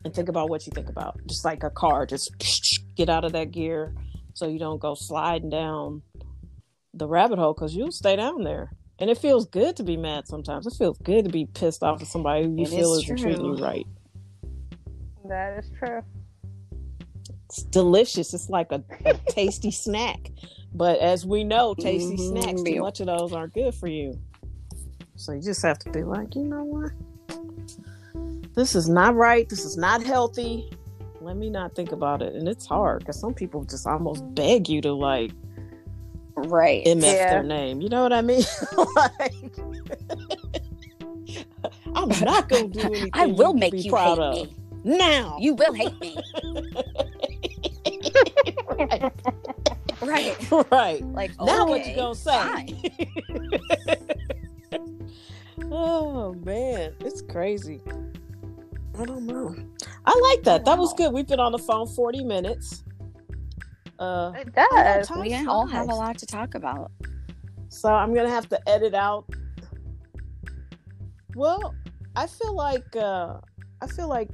and 0.03 0.13
think 0.13 0.29
about 0.29 0.49
what 0.49 0.65
you 0.65 0.71
think 0.73 0.89
about. 0.89 1.19
Just 1.27 1.45
like 1.45 1.63
a 1.63 1.69
car, 1.69 2.05
just 2.05 2.31
get 2.95 3.09
out 3.09 3.23
of 3.25 3.31
that 3.33 3.51
gear 3.51 3.93
so 4.33 4.47
you 4.47 4.59
don't 4.59 4.79
go 4.79 4.93
sliding 4.95 5.49
down 5.49 6.01
the 6.93 7.07
rabbit 7.07 7.39
hole 7.39 7.53
because 7.53 7.75
you'll 7.75 7.91
stay 7.91 8.15
down 8.15 8.43
there. 8.43 8.71
And 8.99 9.09
it 9.09 9.17
feels 9.17 9.47
good 9.47 9.75
to 9.77 9.83
be 9.83 9.97
mad 9.97 10.27
sometimes. 10.27 10.67
It 10.67 10.73
feels 10.77 10.97
good 10.99 11.25
to 11.25 11.31
be 11.31 11.45
pissed 11.45 11.81
off 11.81 12.01
at 12.01 12.07
somebody 12.07 12.45
who 12.45 12.55
you 12.55 12.63
It 12.65 12.69
feel 12.69 12.93
is 12.93 13.03
isn't 13.03 13.17
treating 13.17 13.45
you 13.45 13.55
right. 13.55 13.87
That 15.27 15.57
is 15.57 15.71
true. 15.79 16.01
It's 17.45 17.63
delicious. 17.63 18.33
It's 18.33 18.49
like 18.49 18.71
a, 18.71 18.83
a 19.05 19.13
tasty 19.29 19.71
snack. 19.71 20.29
But 20.73 20.99
as 20.99 21.25
we 21.25 21.43
know, 21.43 21.73
tasty 21.73 22.15
Mhm, 22.15 22.29
snacks, 22.29 22.61
too 22.63 22.79
much 22.81 22.99
of 22.99 23.07
those 23.07 23.33
aren't 23.33 23.53
good 23.53 23.73
for 23.75 23.87
you. 23.87 24.19
So 25.15 25.33
you 25.33 25.41
just 25.41 25.61
have 25.63 25.79
to 25.79 25.89
be 25.89 26.03
like, 26.03 26.35
you 26.35 26.43
know 26.43 26.63
what? 26.63 26.91
This 28.55 28.75
is 28.75 28.89
not 28.89 29.15
right. 29.15 29.47
This 29.47 29.63
is 29.65 29.77
not 29.77 30.03
healthy. 30.03 30.69
Let 31.21 31.37
me 31.37 31.49
not 31.49 31.75
think 31.75 31.91
about 31.91 32.21
it. 32.21 32.33
And 32.35 32.47
it's 32.47 32.65
hard 32.65 32.99
because 32.99 33.19
some 33.19 33.33
people 33.33 33.63
just 33.63 33.85
almost 33.87 34.23
beg 34.35 34.67
you 34.69 34.81
to 34.81 34.93
like 34.93 35.31
Right. 36.35 36.83
MF 36.85 37.01
Yeah. 37.03 37.29
their 37.29 37.43
name. 37.43 37.81
You 37.81 37.89
know 37.89 38.01
what 38.03 38.13
I 38.13 38.21
mean? 38.21 38.41
like, 38.95 39.57
I'm 41.95 42.09
not 42.25 42.49
going 42.49 42.71
to 42.73 42.79
do 42.79 42.85
anything. 42.87 43.09
I 43.13 43.27
will 43.27 43.51
can 43.51 43.59
make 43.59 43.73
you 43.75 43.91
proud 43.91 44.17
hate 44.17 44.47
of. 44.47 44.83
me. 44.85 44.97
now. 44.97 45.37
You 45.39 45.53
will 45.53 45.73
hate 45.73 45.99
me. 46.01 46.17
right. 50.01 50.35
right. 50.71 51.05
Like 51.05 51.31
Now 51.39 51.67
what 51.67 51.81
okay, 51.81 51.91
you 51.91 51.95
gonna 51.95 52.15
say? 52.15 52.91
Oh 55.71 56.33
man, 56.45 56.93
it's 57.01 57.21
crazy. 57.21 57.81
I 58.99 59.05
don't 59.05 59.25
know. 59.25 59.55
I 60.05 60.19
like 60.31 60.43
that. 60.43 60.65
That 60.65 60.77
was 60.77 60.93
good. 60.93 61.13
We've 61.13 61.27
been 61.27 61.39
on 61.39 61.51
the 61.51 61.57
phone 61.59 61.87
40 61.87 62.23
minutes. 62.23 62.83
Uh 63.99 64.31
It 64.35 64.53
does. 64.53 65.07
time 65.07 65.21
We 65.21 65.35
all 65.47 65.67
have 65.67 65.89
a 65.89 65.93
lot 65.95 66.17
to 66.19 66.25
talk 66.25 66.55
about. 66.55 66.91
So 67.69 67.89
I'm 67.89 68.13
gonna 68.13 68.29
have 68.29 68.49
to 68.49 68.69
edit 68.69 68.93
out. 68.93 69.25
Well, 71.35 71.73
I 72.15 72.27
feel 72.27 72.53
like 72.55 72.95
uh 72.95 73.37
I 73.81 73.87
feel 73.87 74.09
like 74.09 74.29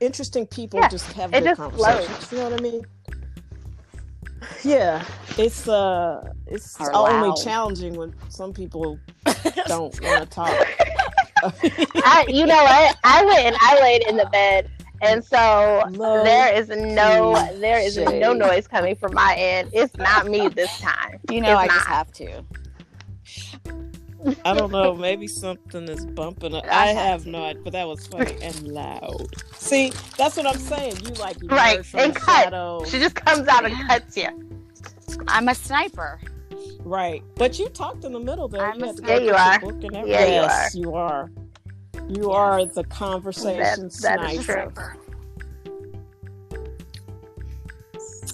interesting 0.00 0.46
people 0.46 0.80
Yeah, 0.80 0.88
just 0.88 1.10
have 1.12 1.32
it 1.32 1.40
good 1.40 1.44
just 1.44 1.60
conversations. 1.60 2.32
You 2.32 2.38
know 2.38 2.50
what 2.50 2.60
I 2.60 2.62
mean? 2.62 2.82
Yeah, 4.64 5.02
it's 5.38 5.66
uh 5.68 6.22
it's 6.46 6.78
Are 6.80 6.90
only 6.94 7.28
loud. 7.28 7.36
challenging 7.42 7.94
when 7.94 8.14
some 8.28 8.52
people 8.52 8.98
don't 9.66 9.98
want 10.02 10.20
to 10.22 10.26
talk. 10.26 10.54
I, 11.42 12.24
you 12.28 12.46
know 12.46 12.62
what? 12.62 12.96
I 13.04 13.24
went 13.24 13.40
and 13.46 13.56
I 13.60 13.80
laid 13.80 14.06
in 14.08 14.16
the 14.16 14.26
bed, 14.26 14.70
and 15.02 15.24
so 15.24 15.84
Low 15.90 16.24
there 16.24 16.52
is 16.54 16.68
no 16.68 17.34
key 17.50 17.58
there 17.60 17.78
is 17.78 17.96
no 17.96 18.32
noise 18.32 18.66
coming 18.66 18.96
from 18.96 19.14
my 19.14 19.34
end. 19.36 19.70
It's 19.72 19.96
not 19.96 20.26
me 20.26 20.48
this 20.48 20.76
time. 20.78 21.18
You 21.30 21.40
know, 21.40 21.52
It's 21.52 21.60
I 21.60 21.68
just 21.68 21.86
have 21.86 22.12
to. 22.12 22.44
I 24.44 24.54
don't 24.54 24.72
know. 24.72 24.94
Maybe 24.94 25.28
something 25.28 25.88
is 25.88 26.04
bumping. 26.04 26.54
Up. 26.54 26.64
I 26.70 26.84
I 26.84 26.86
have 26.88 26.96
have 26.96 27.22
to. 27.24 27.30
no 27.30 27.54
but 27.62 27.72
that 27.74 27.86
was 27.86 28.06
funny 28.06 28.36
and 28.42 28.68
loud. 28.68 29.28
See, 29.54 29.92
that's 30.16 30.36
what 30.36 30.46
I'm 30.46 30.58
saying. 30.58 30.96
You 31.04 31.12
like 31.14 31.36
Right, 31.44 31.84
and 31.94 32.14
the 32.14 32.20
cut. 32.20 32.44
shadow. 32.44 32.84
She 32.84 32.98
just 32.98 33.14
comes 33.14 33.46
out 33.48 33.64
and 33.64 33.74
cuts 33.88 34.16
you. 34.16 34.28
I'm 35.28 35.48
a 35.48 35.54
sniper. 35.54 36.20
Right. 36.86 37.24
But 37.34 37.58
you 37.58 37.68
talked 37.68 38.04
in 38.04 38.12
the 38.12 38.20
middle 38.20 38.46
there. 38.46 38.64
I'm 38.64 38.78
you 38.78 38.86
had 38.86 38.96
to 38.96 39.02
go 39.02 39.18
you 39.18 39.34
are. 39.34 39.58
book 39.58 39.70
and 39.82 39.96
everything. 39.96 40.08
Yeah, 40.08 40.24
you 40.26 40.32
yes, 40.32 40.74
you 40.74 40.94
are. 40.94 41.28
You 42.08 42.30
are 42.30 42.64
the 42.64 42.84
conversation 42.84 43.88
That- 43.88 43.92
that 44.02 44.30
is 44.30 44.44
sniper. 44.44 44.72
true. 44.72 45.00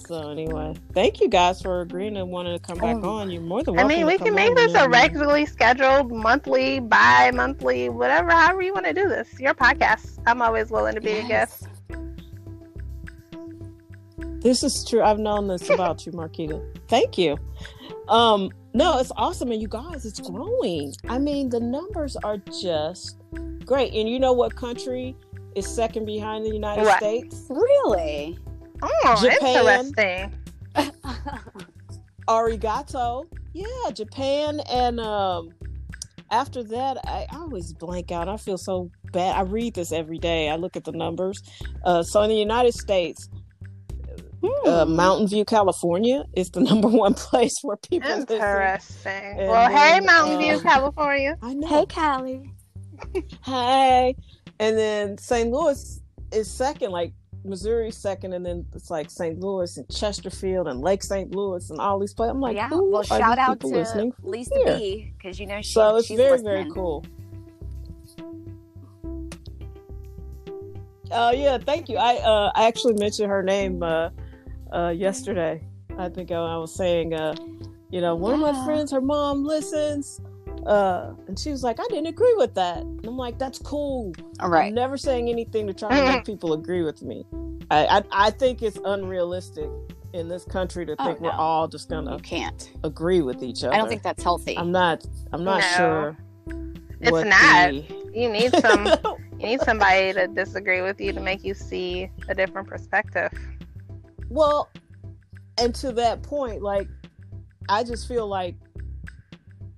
So 0.07 0.29
anyway, 0.29 0.75
thank 0.93 1.19
you 1.19 1.29
guys 1.29 1.61
for 1.63 1.81
agreeing 1.81 2.17
and 2.17 2.29
wanting 2.29 2.53
to 2.55 2.59
come 2.63 2.77
back 2.77 2.97
Oh. 3.01 3.09
on. 3.17 3.31
You're 3.31 3.41
more 3.41 3.63
than 3.63 3.73
welcome. 3.73 3.91
I 3.91 3.95
mean, 3.95 4.05
we 4.05 4.17
can 4.19 4.35
make 4.35 4.53
this 4.55 4.75
a 4.75 4.87
regularly 4.87 5.45
scheduled, 5.47 6.11
monthly, 6.11 6.79
bi-monthly, 6.81 7.89
whatever, 7.89 8.31
however 8.31 8.61
you 8.61 8.73
want 8.73 8.85
to 8.85 8.93
do 8.93 9.07
this. 9.09 9.39
Your 9.39 9.55
podcast. 9.55 10.19
I'm 10.27 10.41
always 10.43 10.69
willing 10.69 10.93
to 10.93 11.01
be 11.01 11.13
a 11.13 11.23
guest. 11.27 11.67
This 14.41 14.61
is 14.61 14.85
true. 14.87 15.01
I've 15.01 15.19
known 15.19 15.47
this 15.47 15.69
about 15.69 16.05
you, 16.05 16.11
Marquita. 16.11 16.61
Thank 16.89 17.17
you. 17.17 17.37
Um, 18.07 18.49
no, 18.73 18.99
it's 18.99 19.11
awesome, 19.15 19.51
and 19.51 19.61
you 19.61 19.67
guys, 19.67 20.05
it's 20.05 20.19
growing. 20.19 20.93
I 21.07 21.19
mean, 21.19 21.49
the 21.49 21.59
numbers 21.59 22.15
are 22.17 22.37
just 22.37 23.17
great. 23.65 23.93
And 23.93 24.09
you 24.09 24.19
know 24.19 24.33
what 24.33 24.55
country 24.55 25.15
is 25.55 25.67
second 25.67 26.05
behind 26.05 26.45
the 26.45 26.49
United 26.49 26.83
What? 26.83 26.97
States? 26.97 27.45
Really? 27.49 28.37
Oh, 28.81 29.19
Japan. 29.21 29.85
interesting. 29.87 30.33
Arigato. 32.27 33.25
Yeah, 33.53 33.91
Japan, 33.93 34.61
and 34.61 34.99
um, 34.99 35.49
after 36.31 36.63
that, 36.63 36.97
I, 37.05 37.27
I 37.29 37.35
always 37.37 37.71
blank 37.73 38.11
out. 38.11 38.27
I 38.27 38.37
feel 38.37 38.57
so 38.57 38.89
bad. 39.11 39.35
I 39.35 39.41
read 39.41 39.75
this 39.75 39.91
every 39.91 40.17
day. 40.17 40.49
I 40.49 40.55
look 40.55 40.75
at 40.75 40.83
the 40.83 40.91
numbers. 40.91 41.43
Uh, 41.85 42.01
so 42.01 42.21
in 42.23 42.29
the 42.29 42.35
United 42.35 42.73
States, 42.73 43.29
uh, 44.43 44.85
Hmm. 44.85 44.95
Mountain 44.95 45.27
View, 45.27 45.45
California, 45.45 46.23
is 46.33 46.49
the 46.51 46.59
number 46.69 46.87
one 46.87 47.13
place 47.13 47.57
where 47.61 47.77
people 47.77 48.09
listen. 48.09 48.35
Interesting. 48.35 49.11
And 49.39 49.47
Well, 49.49 49.69
hey, 49.69 49.91
then, 49.99 50.05
Mountain 50.05 50.35
uh, 50.35 50.39
View, 50.39 50.59
California. 50.63 51.37
I 51.41 51.53
know. 51.53 51.67
Hey, 51.67 51.85
Callie. 51.85 52.51
Hi. 53.41 54.15
And 54.59 54.77
then 54.77 55.17
St. 55.17 55.49
Louis 55.51 56.01
is 56.31 56.49
second, 56.49 56.91
like 56.91 57.13
Missouri 57.43 57.91
second, 57.91 58.33
and 58.33 58.45
then 58.45 58.65
it's 58.73 58.89
like 58.89 59.09
St. 59.09 59.39
Louis 59.39 59.75
and 59.77 59.89
Chesterfield 59.89 60.67
and 60.67 60.79
Lake 60.79 61.03
St. 61.03 61.33
Louis 61.35 61.69
and 61.69 61.79
all 61.79 61.99
these 61.99 62.13
places. 62.13 62.31
I'm 62.31 62.39
like, 62.39 62.55
yeah. 62.55 62.69
Well, 62.71 62.97
are 62.97 63.03
shout 63.03 63.19
these 63.37 63.37
out 63.39 63.53
people 63.59 63.71
to 63.71 63.75
listening? 63.77 64.13
Lisa 64.21 64.55
here? 64.55 64.77
B 64.77 65.13
because 65.17 65.39
you 65.39 65.47
know 65.47 65.61
she, 65.61 65.71
So 65.73 65.97
it's 65.97 66.07
she's 66.07 66.17
very, 66.17 66.31
listening. 66.31 66.53
very 66.53 66.69
cool. 66.71 67.03
Oh 71.11 71.31
yeah, 71.31 71.57
thank 71.57 71.89
you. 71.89 71.97
I 71.97 72.15
uh 72.15 72.51
I 72.55 72.65
actually 72.67 72.93
mentioned 72.95 73.29
her 73.29 73.43
name 73.43 73.83
uh 73.83 74.09
uh 74.73 74.89
yesterday. 74.95 75.61
I 75.97 76.09
think 76.09 76.31
I, 76.31 76.35
I 76.35 76.57
was 76.57 76.73
saying 76.73 77.13
uh 77.13 77.35
you 77.91 78.01
know, 78.01 78.15
one 78.15 78.33
of 78.33 78.39
my 78.39 78.65
friends, 78.65 78.91
her 78.91 79.01
mom 79.01 79.43
listens. 79.43 80.19
Uh 80.65 81.13
and 81.27 81.37
she 81.37 81.51
was 81.51 81.63
like, 81.63 81.79
I 81.79 81.85
didn't 81.89 82.07
agree 82.07 82.33
with 82.37 82.53
that. 82.55 82.79
And 82.79 83.05
I'm 83.05 83.17
like, 83.17 83.37
that's 83.37 83.59
cool. 83.59 84.13
All 84.39 84.53
I'm 84.53 84.73
never 84.73 84.97
saying 84.97 85.29
anything 85.29 85.67
to 85.67 85.73
try 85.73 85.89
to 85.89 86.13
make 86.13 86.25
people 86.31 86.53
agree 86.53 86.83
with 86.83 87.01
me. 87.01 87.25
I, 87.71 87.85
I 87.99 88.27
I 88.27 88.29
think 88.31 88.61
it's 88.61 88.79
unrealistic 88.83 89.69
in 90.13 90.27
this 90.27 90.45
country 90.45 90.85
to 90.85 90.95
Oh, 90.99 91.05
think 91.05 91.21
we're 91.21 91.31
all 91.31 91.67
just 91.67 91.89
gonna 91.89 92.13
You 92.13 92.19
can't. 92.19 92.71
agree 92.83 93.21
with 93.21 93.41
each 93.43 93.63
other. 93.63 93.73
I 93.73 93.77
don't 93.77 93.89
think 93.89 94.03
that's 94.03 94.23
healthy. 94.23 94.57
I'm 94.57 94.71
not 94.71 95.05
I'm 95.31 95.43
not 95.43 95.61
No. 95.61 95.67
sure. 95.77 96.17
It's 97.01 97.11
not. 97.25 97.69
the- 97.71 97.83
You 98.13 98.29
need 98.29 98.53
some. 98.61 98.85
you 99.39 99.47
need 99.47 99.61
somebody 99.61 100.13
to 100.13 100.27
disagree 100.27 100.81
with 100.81 101.01
you 101.01 101.11
to 101.13 101.19
make 101.19 101.43
you 101.43 101.53
see 101.53 102.09
a 102.29 102.35
different 102.35 102.67
perspective. 102.67 103.31
Well, 104.33 104.69
and 105.59 105.75
to 105.75 105.91
that 105.93 106.23
point, 106.23 106.63
like, 106.63 106.87
I 107.69 107.83
just 107.83 108.07
feel 108.07 108.27
like 108.27 108.55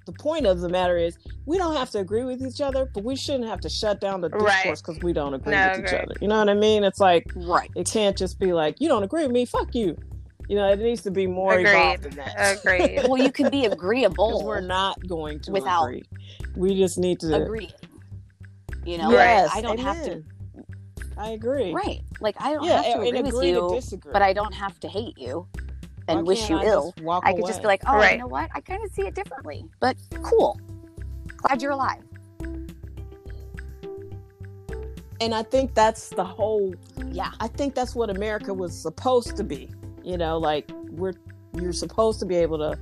the 0.05 0.13
point 0.13 0.45
of 0.45 0.61
the 0.61 0.69
matter 0.69 0.97
is 0.97 1.17
we 1.45 1.57
don't 1.57 1.75
have 1.75 1.89
to 1.91 1.99
agree 1.99 2.23
with 2.23 2.41
each 2.41 2.61
other, 2.61 2.89
but 2.93 3.03
we 3.03 3.15
shouldn't 3.17 3.49
have 3.49 3.59
to 3.61 3.69
shut 3.69 3.99
down 3.99 4.21
the 4.21 4.29
discourse 4.29 4.81
because 4.81 4.97
we 5.03 5.11
don't 5.11 5.33
agree 5.33 5.51
No, 5.53 5.71
with 5.75 5.87
each 5.87 5.93
other. 5.93 6.15
You 6.21 6.29
know 6.29 6.39
what 6.39 6.49
I 6.49 6.53
mean? 6.53 6.83
It's 6.85 6.99
like 7.01 7.25
right. 7.35 7.69
it 7.75 7.89
can't 7.91 8.17
just 8.17 8.39
be 8.39 8.53
like 8.53 8.79
you 8.79 8.87
don't 8.87 9.03
agree 9.03 9.23
with 9.23 9.31
me, 9.31 9.45
fuck 9.45 9.75
you. 9.75 9.97
You 10.47 10.55
know, 10.55 10.71
it 10.71 10.79
needs 10.79 11.01
to 11.01 11.11
be 11.11 11.27
more 11.27 11.53
Agreed. 11.53 11.71
involved 11.71 12.03
than 12.03 12.15
that. 12.15 12.59
Agreed. 12.59 13.01
Well, 13.09 13.17
you 13.21 13.31
can 13.31 13.49
be 13.49 13.65
agreeable 13.71 14.45
we're 14.45 14.61
not 14.61 14.95
going 15.07 15.39
to 15.41 15.51
Without 15.51 15.85
agree. 15.87 16.03
We 16.55 16.77
just 16.77 16.97
need 16.97 17.19
to. 17.21 17.43
agree. 17.43 17.71
You 18.85 18.99
know, 18.99 19.11
yes, 19.11 19.49
I 19.53 19.61
don't 19.61 19.79
have 19.79 20.03
to. 20.05 20.23
Amen. 21.17 21.25
I 21.29 21.31
agree. 21.31 21.73
Right. 21.73 22.01
Like 22.19 22.35
I 22.39 22.53
don't 22.53 22.63
Yeah, 22.63 22.81
have 22.81 22.85
to 22.85 22.91
and 22.99 23.07
agree 23.07 23.21
with 23.21 23.33
agree 23.33 23.49
you, 23.49 23.69
disagree. 23.75 24.11
but 24.13 24.21
I 24.21 24.33
don't 24.33 24.53
have 24.53 24.79
to 24.81 24.87
hate 24.87 25.17
you 25.17 25.47
and 26.07 26.17
Why 26.19 26.23
wish 26.23 26.49
you 26.49 26.57
I 26.57 26.65
ill. 26.65 26.93
walk 27.01 27.23
I 27.25 27.33
could 27.33 27.45
just 27.47 27.61
be 27.61 27.67
like, 27.67 27.81
oh, 27.87 27.93
Right. 27.95 28.13
you 28.13 28.19
know 28.19 28.27
what? 28.27 28.49
I 28.53 28.61
kind 28.61 28.83
of 28.83 28.91
see 28.91 29.03
it 29.03 29.15
differently, 29.15 29.65
but 29.79 29.97
cool. 30.23 30.59
Glad 31.37 31.61
you're 31.61 31.71
alive. 31.71 32.01
and 35.21 35.33
I 35.33 35.43
think 35.43 35.73
that's 35.73 36.09
the 36.09 36.25
whole 36.25 36.75
Yeah. 37.11 37.31
I 37.39 37.47
think 37.47 37.73
that's 37.73 37.95
what 37.95 38.09
America 38.09 38.53
was 38.53 38.77
supposed 38.77 39.37
to 39.37 39.43
be. 39.43 39.69
You 40.03 40.17
know, 40.17 40.37
like 40.37 40.69
we're 40.91 41.13
you're 41.53 41.71
supposed 41.73 42.19
to 42.19 42.25
be 42.25 42.35
able 42.35 42.57
to 42.57 42.77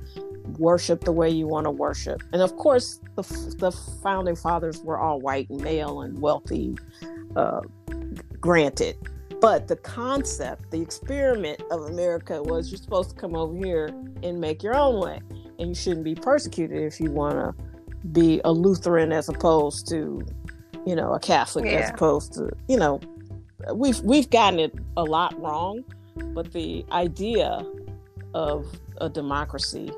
worship 0.58 1.04
the 1.04 1.12
way 1.12 1.30
you 1.30 1.46
want 1.46 1.64
to 1.64 1.70
worship. 1.70 2.20
And 2.32 2.42
of 2.42 2.56
course, 2.56 3.00
the 3.14 3.22
the 3.58 3.70
founding 4.02 4.34
fathers 4.36 4.82
were 4.82 4.98
all 4.98 5.20
white 5.20 5.48
and 5.48 5.60
male 5.62 6.02
and 6.02 6.20
wealthy, 6.20 6.76
uh, 7.36 7.60
granted. 8.44 8.98
But 9.40 9.68
the 9.68 9.76
concept, 9.76 10.70
the 10.70 10.82
experiment 10.82 11.62
of 11.70 11.86
America 11.86 12.42
was 12.42 12.70
you're 12.70 12.76
supposed 12.76 13.08
to 13.08 13.16
come 13.16 13.34
over 13.34 13.56
here 13.56 13.86
and 14.22 14.38
make 14.38 14.62
your 14.62 14.76
own 14.76 15.00
way, 15.00 15.22
and 15.58 15.70
you 15.70 15.74
shouldn't 15.74 16.04
be 16.04 16.14
persecuted 16.14 16.82
if 16.82 17.00
you 17.00 17.10
want 17.10 17.36
to 17.36 17.54
be 18.08 18.42
a 18.44 18.52
Lutheran 18.52 19.12
as 19.12 19.30
opposed 19.30 19.88
to, 19.88 20.20
you 20.84 20.94
know, 20.94 21.14
a 21.14 21.18
Catholic 21.18 21.64
as 21.64 21.88
opposed 21.88 22.34
to, 22.34 22.50
you 22.68 22.76
know, 22.76 23.00
we've 23.72 24.00
we've 24.00 24.28
gotten 24.28 24.60
it 24.60 24.74
a 24.98 25.04
lot 25.04 25.40
wrong, 25.40 25.82
but 26.34 26.52
the 26.52 26.84
idea 26.92 27.64
of 28.34 28.66
a 28.98 29.08
democracy 29.08 29.90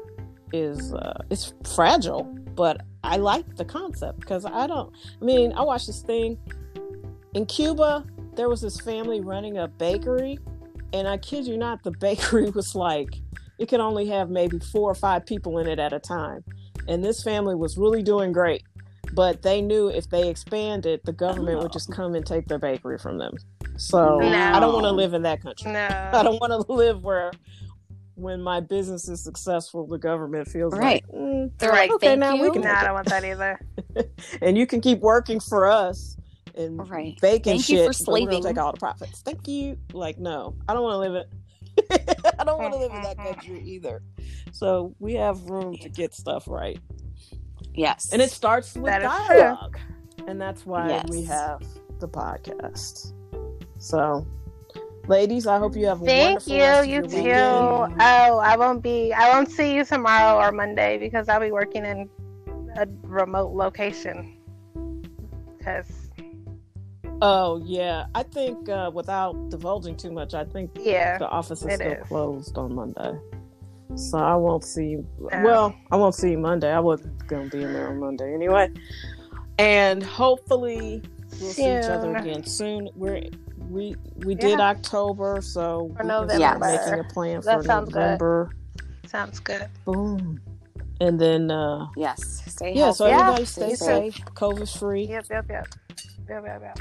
is 0.53 0.95
uh, 0.95 1.21
it's 1.31 1.53
fragile. 1.75 2.23
But 2.55 2.83
I 3.03 3.17
like 3.17 3.57
the 3.57 3.65
concept 3.65 4.21
because 4.21 4.45
I 4.45 4.69
don't. 4.69 4.95
I 5.21 5.25
mean, 5.25 5.53
I 5.53 5.63
watched 5.63 5.89
this 5.89 6.01
thing 6.01 6.39
in 7.35 7.45
Cuba. 7.47 8.07
There 8.37 8.49
was 8.51 8.61
this 8.61 8.79
family 8.81 9.21
running 9.21 9.57
a 9.59 9.67
bakery, 9.67 10.39
and 10.93 11.09
I 11.09 11.17
kid 11.17 11.47
you 11.47 11.57
not, 11.57 11.83
the 11.83 11.91
bakery 12.01 12.51
was 12.51 12.75
like 12.75 13.09
it 13.59 13.69
could 13.69 13.81
only 13.81 14.07
have 14.09 14.29
maybe 14.29 14.59
four 14.59 14.91
or 14.91 14.95
five 14.95 15.25
people 15.25 15.59
in 15.59 15.67
it 15.67 15.79
at 15.79 15.93
a 15.95 15.99
time, 15.99 16.45
and 16.87 17.03
this 17.03 17.23
family 17.23 17.55
was 17.55 17.79
really 17.79 18.03
doing 18.03 18.31
great. 18.33 18.63
But 19.15 19.41
they 19.43 19.63
knew 19.63 19.89
if 19.89 20.11
they 20.11 20.29
expanded, 20.29 21.01
the 21.05 21.13
government 21.13 21.61
would 21.63 21.73
just 21.73 21.91
come 21.93 22.15
and 22.15 22.27
take 22.27 22.47
their 22.49 22.59
bakery 22.59 22.99
from 22.99 23.19
them. 23.19 23.35
So 23.77 24.19
No. 24.19 24.27
I 24.55 24.59
don't 24.61 24.73
want 24.75 24.85
to 24.85 24.91
live 24.93 25.15
in 25.15 25.23
that 25.23 25.41
country. 25.41 25.73
No. 25.73 25.89
I 26.13 26.23
don't 26.23 26.41
want 26.41 26.51
to 26.67 26.73
live 26.73 27.03
where 27.05 27.31
when 28.17 28.43
my 28.43 28.61
business 28.61 29.09
is 29.09 29.23
successful, 29.23 29.87
the 29.87 29.97
government 29.99 30.49
feels 30.49 30.75
Right. 30.75 31.05
like, 31.13 31.21
mm, 31.23 31.51
They're 31.59 31.71
Right. 31.71 31.89
like, 31.89 31.93
Okay, 31.97 32.07
thank 32.09 32.21
now 32.21 32.37
we 32.37 32.51
can 32.51 32.63
No, 32.63 32.71
I 32.73 32.85
don't 32.85 32.95
want 32.95 33.09
that 33.09 33.25
either. 33.25 33.61
and 34.43 34.59
you 34.59 34.67
can 34.67 34.81
keep 34.81 35.01
working 35.01 35.39
for 35.39 35.67
us 35.67 36.17
and 36.57 36.89
Right. 36.89 37.19
baking 37.21 37.55
Thank 37.55 37.69
you 37.69 37.77
shit, 37.79 37.95
for 37.97 38.05
but 38.05 38.13
we're 38.23 38.31
gonna 38.31 38.43
take 38.43 38.59
all 38.59 38.73
the 38.73 38.79
profits. 38.79 39.21
Thank 39.21 39.47
you. 39.49 39.77
Like, 39.93 40.19
no, 40.19 40.55
I 40.69 40.75
don't 40.75 40.83
want 40.83 40.95
to 40.95 40.99
live 40.99 41.15
it. 41.15 41.29
I 42.39 42.45
don't 42.45 42.59
want 42.61 42.73
to 42.75 42.79
live 42.81 42.93
in 42.93 43.03
that 43.03 43.17
country 43.35 43.61
either. 43.61 44.03
So 44.53 44.95
we 44.99 45.15
have 45.15 45.43
room 45.45 45.77
to 45.79 45.89
get 45.89 46.15
stuff 46.15 46.49
right. 46.49 46.79
Yes. 47.75 48.11
and 48.13 48.23
it 48.23 48.31
starts 48.31 48.75
with 48.75 48.87
That 48.87 49.03
is 49.03 49.27
true. 49.27 49.37
dialogue, 49.37 49.79
and 50.27 50.41
that's 50.41 50.65
why 50.65 51.03
we 51.09 51.23
have 51.25 51.63
the 51.99 52.09
podcast. 52.09 53.13
So, 53.79 54.27
ladies, 55.09 55.47
I 55.47 55.59
hope 55.59 55.77
you 55.77 55.85
have 55.87 56.01
a 56.01 56.07
Thank 56.07 56.49
wonderful 56.49 56.55
you. 56.57 56.63
rest 56.63 56.81
of 56.81 56.87
You 56.87 56.93
your 56.95 57.03
too. 57.03 57.07
weekend. 57.17 58.03
Oh, 58.03 58.39
I 58.39 58.57
won't 58.57 58.83
be. 58.83 59.13
I 59.13 59.29
won't 59.35 59.51
see 59.51 59.75
you 59.75 59.85
tomorrow 59.85 60.39
or 60.43 60.53
Monday 60.53 60.97
because 60.97 61.29
I'll 61.29 61.41
be 61.41 61.51
working 61.53 61.85
in 61.85 62.09
a 62.77 62.87
remote 63.03 63.53
location. 63.55 64.39
Because 65.59 66.06
Oh 67.23 67.63
yeah, 67.65 68.07
I 68.15 68.23
think 68.23 68.69
uh, 68.69 68.91
without 68.93 69.49
divulging 69.51 69.97
too 69.97 70.11
much, 70.13 70.35
I 70.35 70.45
think 70.45 70.71
yeah, 70.79 71.19
the 71.19 71.29
office 71.29 71.63
is 71.63 71.75
still 71.75 71.93
is. 71.93 72.07
closed 72.09 72.59
on 72.59 72.75
Monday. 72.75 73.19
So 73.95 74.19
I 74.19 74.35
won't 74.35 74.65
see 74.65 74.87
you. 74.87 75.07
Oh. 75.33 75.43
Well, 75.43 75.75
I 75.91 75.97
won't 75.97 76.15
see 76.15 76.33
you 76.33 76.39
Monday. 76.39 76.71
I 76.73 76.81
wasn't 76.81 77.27
going 77.29 77.49
to 77.49 77.57
be 77.57 77.63
in 77.63 77.73
there 77.73 77.89
on 77.89 78.01
Monday 78.01 78.35
anyway. 78.35 78.69
And 79.59 80.03
hopefully 80.03 81.03
we'll 81.41 81.53
see 81.53 81.63
each 81.79 81.85
other 81.85 82.15
again 82.17 82.45
soon. 82.45 82.91
We're 82.95 83.23
we 83.71 83.97
we 84.19 84.35
did 84.35 84.59
Yeah. 84.59 84.69
October, 84.71 85.41
so 85.41 85.93
For 85.97 86.05
we 86.05 86.09
can 86.11 86.29
start 86.29 86.29
November. 86.39 86.67
making 86.67 87.01
a 87.01 87.05
plan 87.15 87.41
That 87.43 87.59
for 87.59 87.65
sounds 87.65 87.93
good. 87.93 88.49
Sounds 89.09 89.41
good. 89.41 89.69
Boom. 89.85 90.41
And 91.01 91.19
then 91.21 91.51
uh 91.51 91.87
yes. 91.97 92.43
Stay 92.47 92.75
yeah, 92.75 92.87
healthy. 92.87 92.97
so 92.97 93.05
everybody 93.07 93.43
Yeah, 93.43 93.47
stay 93.47 93.71
you 93.71 93.77
safe, 93.77 94.19
COVID 94.35 94.79
free. 94.79 95.05
Yep, 95.07 95.27
yep, 95.31 95.47
yep, 95.49 95.67
yep, 96.29 96.45
yep, 96.45 96.61
yep. 96.63 96.79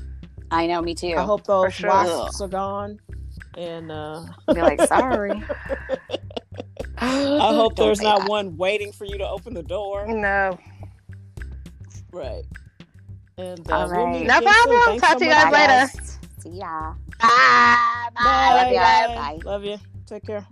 I 0.51 0.67
know. 0.67 0.81
Me 0.81 0.93
too. 0.95 1.15
I 1.17 1.23
hope 1.23 1.43
those 1.45 1.73
sure. 1.73 1.89
wasps 1.89 2.41
are 2.41 2.47
gone. 2.47 2.99
And 3.58 3.91
uh 3.91 4.23
Be 4.53 4.62
like, 4.62 4.81
sorry. 4.81 5.31
I 6.97 7.53
hope 7.53 7.75
there's 7.75 8.01
not 8.01 8.21
that. 8.21 8.29
one 8.29 8.55
waiting 8.58 8.91
for 8.91 9.05
you 9.05 9.17
to 9.17 9.27
open 9.27 9.53
the 9.53 9.63
door. 9.63 10.05
No, 10.08 10.58
Right. 12.12 12.43
And 13.38 13.69
uh, 13.69 13.75
All 13.75 13.89
we'll 13.89 14.08
No 14.08 14.13
again 14.13 14.29
soon. 14.29 14.43
problem. 14.43 14.81
Thanks 14.86 15.08
Talk 15.08 15.17
to 15.19 15.25
you 15.25 15.31
guys 15.31 15.51
later. 15.53 15.88
See 16.39 16.49
ya. 16.51 16.93
bye, 17.19 18.08
bye. 18.15 18.23
Bye. 18.23 18.63
Love 18.63 18.71
ya. 18.71 18.81
Bye. 18.81 19.15
Bye. 19.15 19.39
Love 19.43 19.63
you. 19.65 19.77
Take 20.05 20.25
care. 20.25 20.47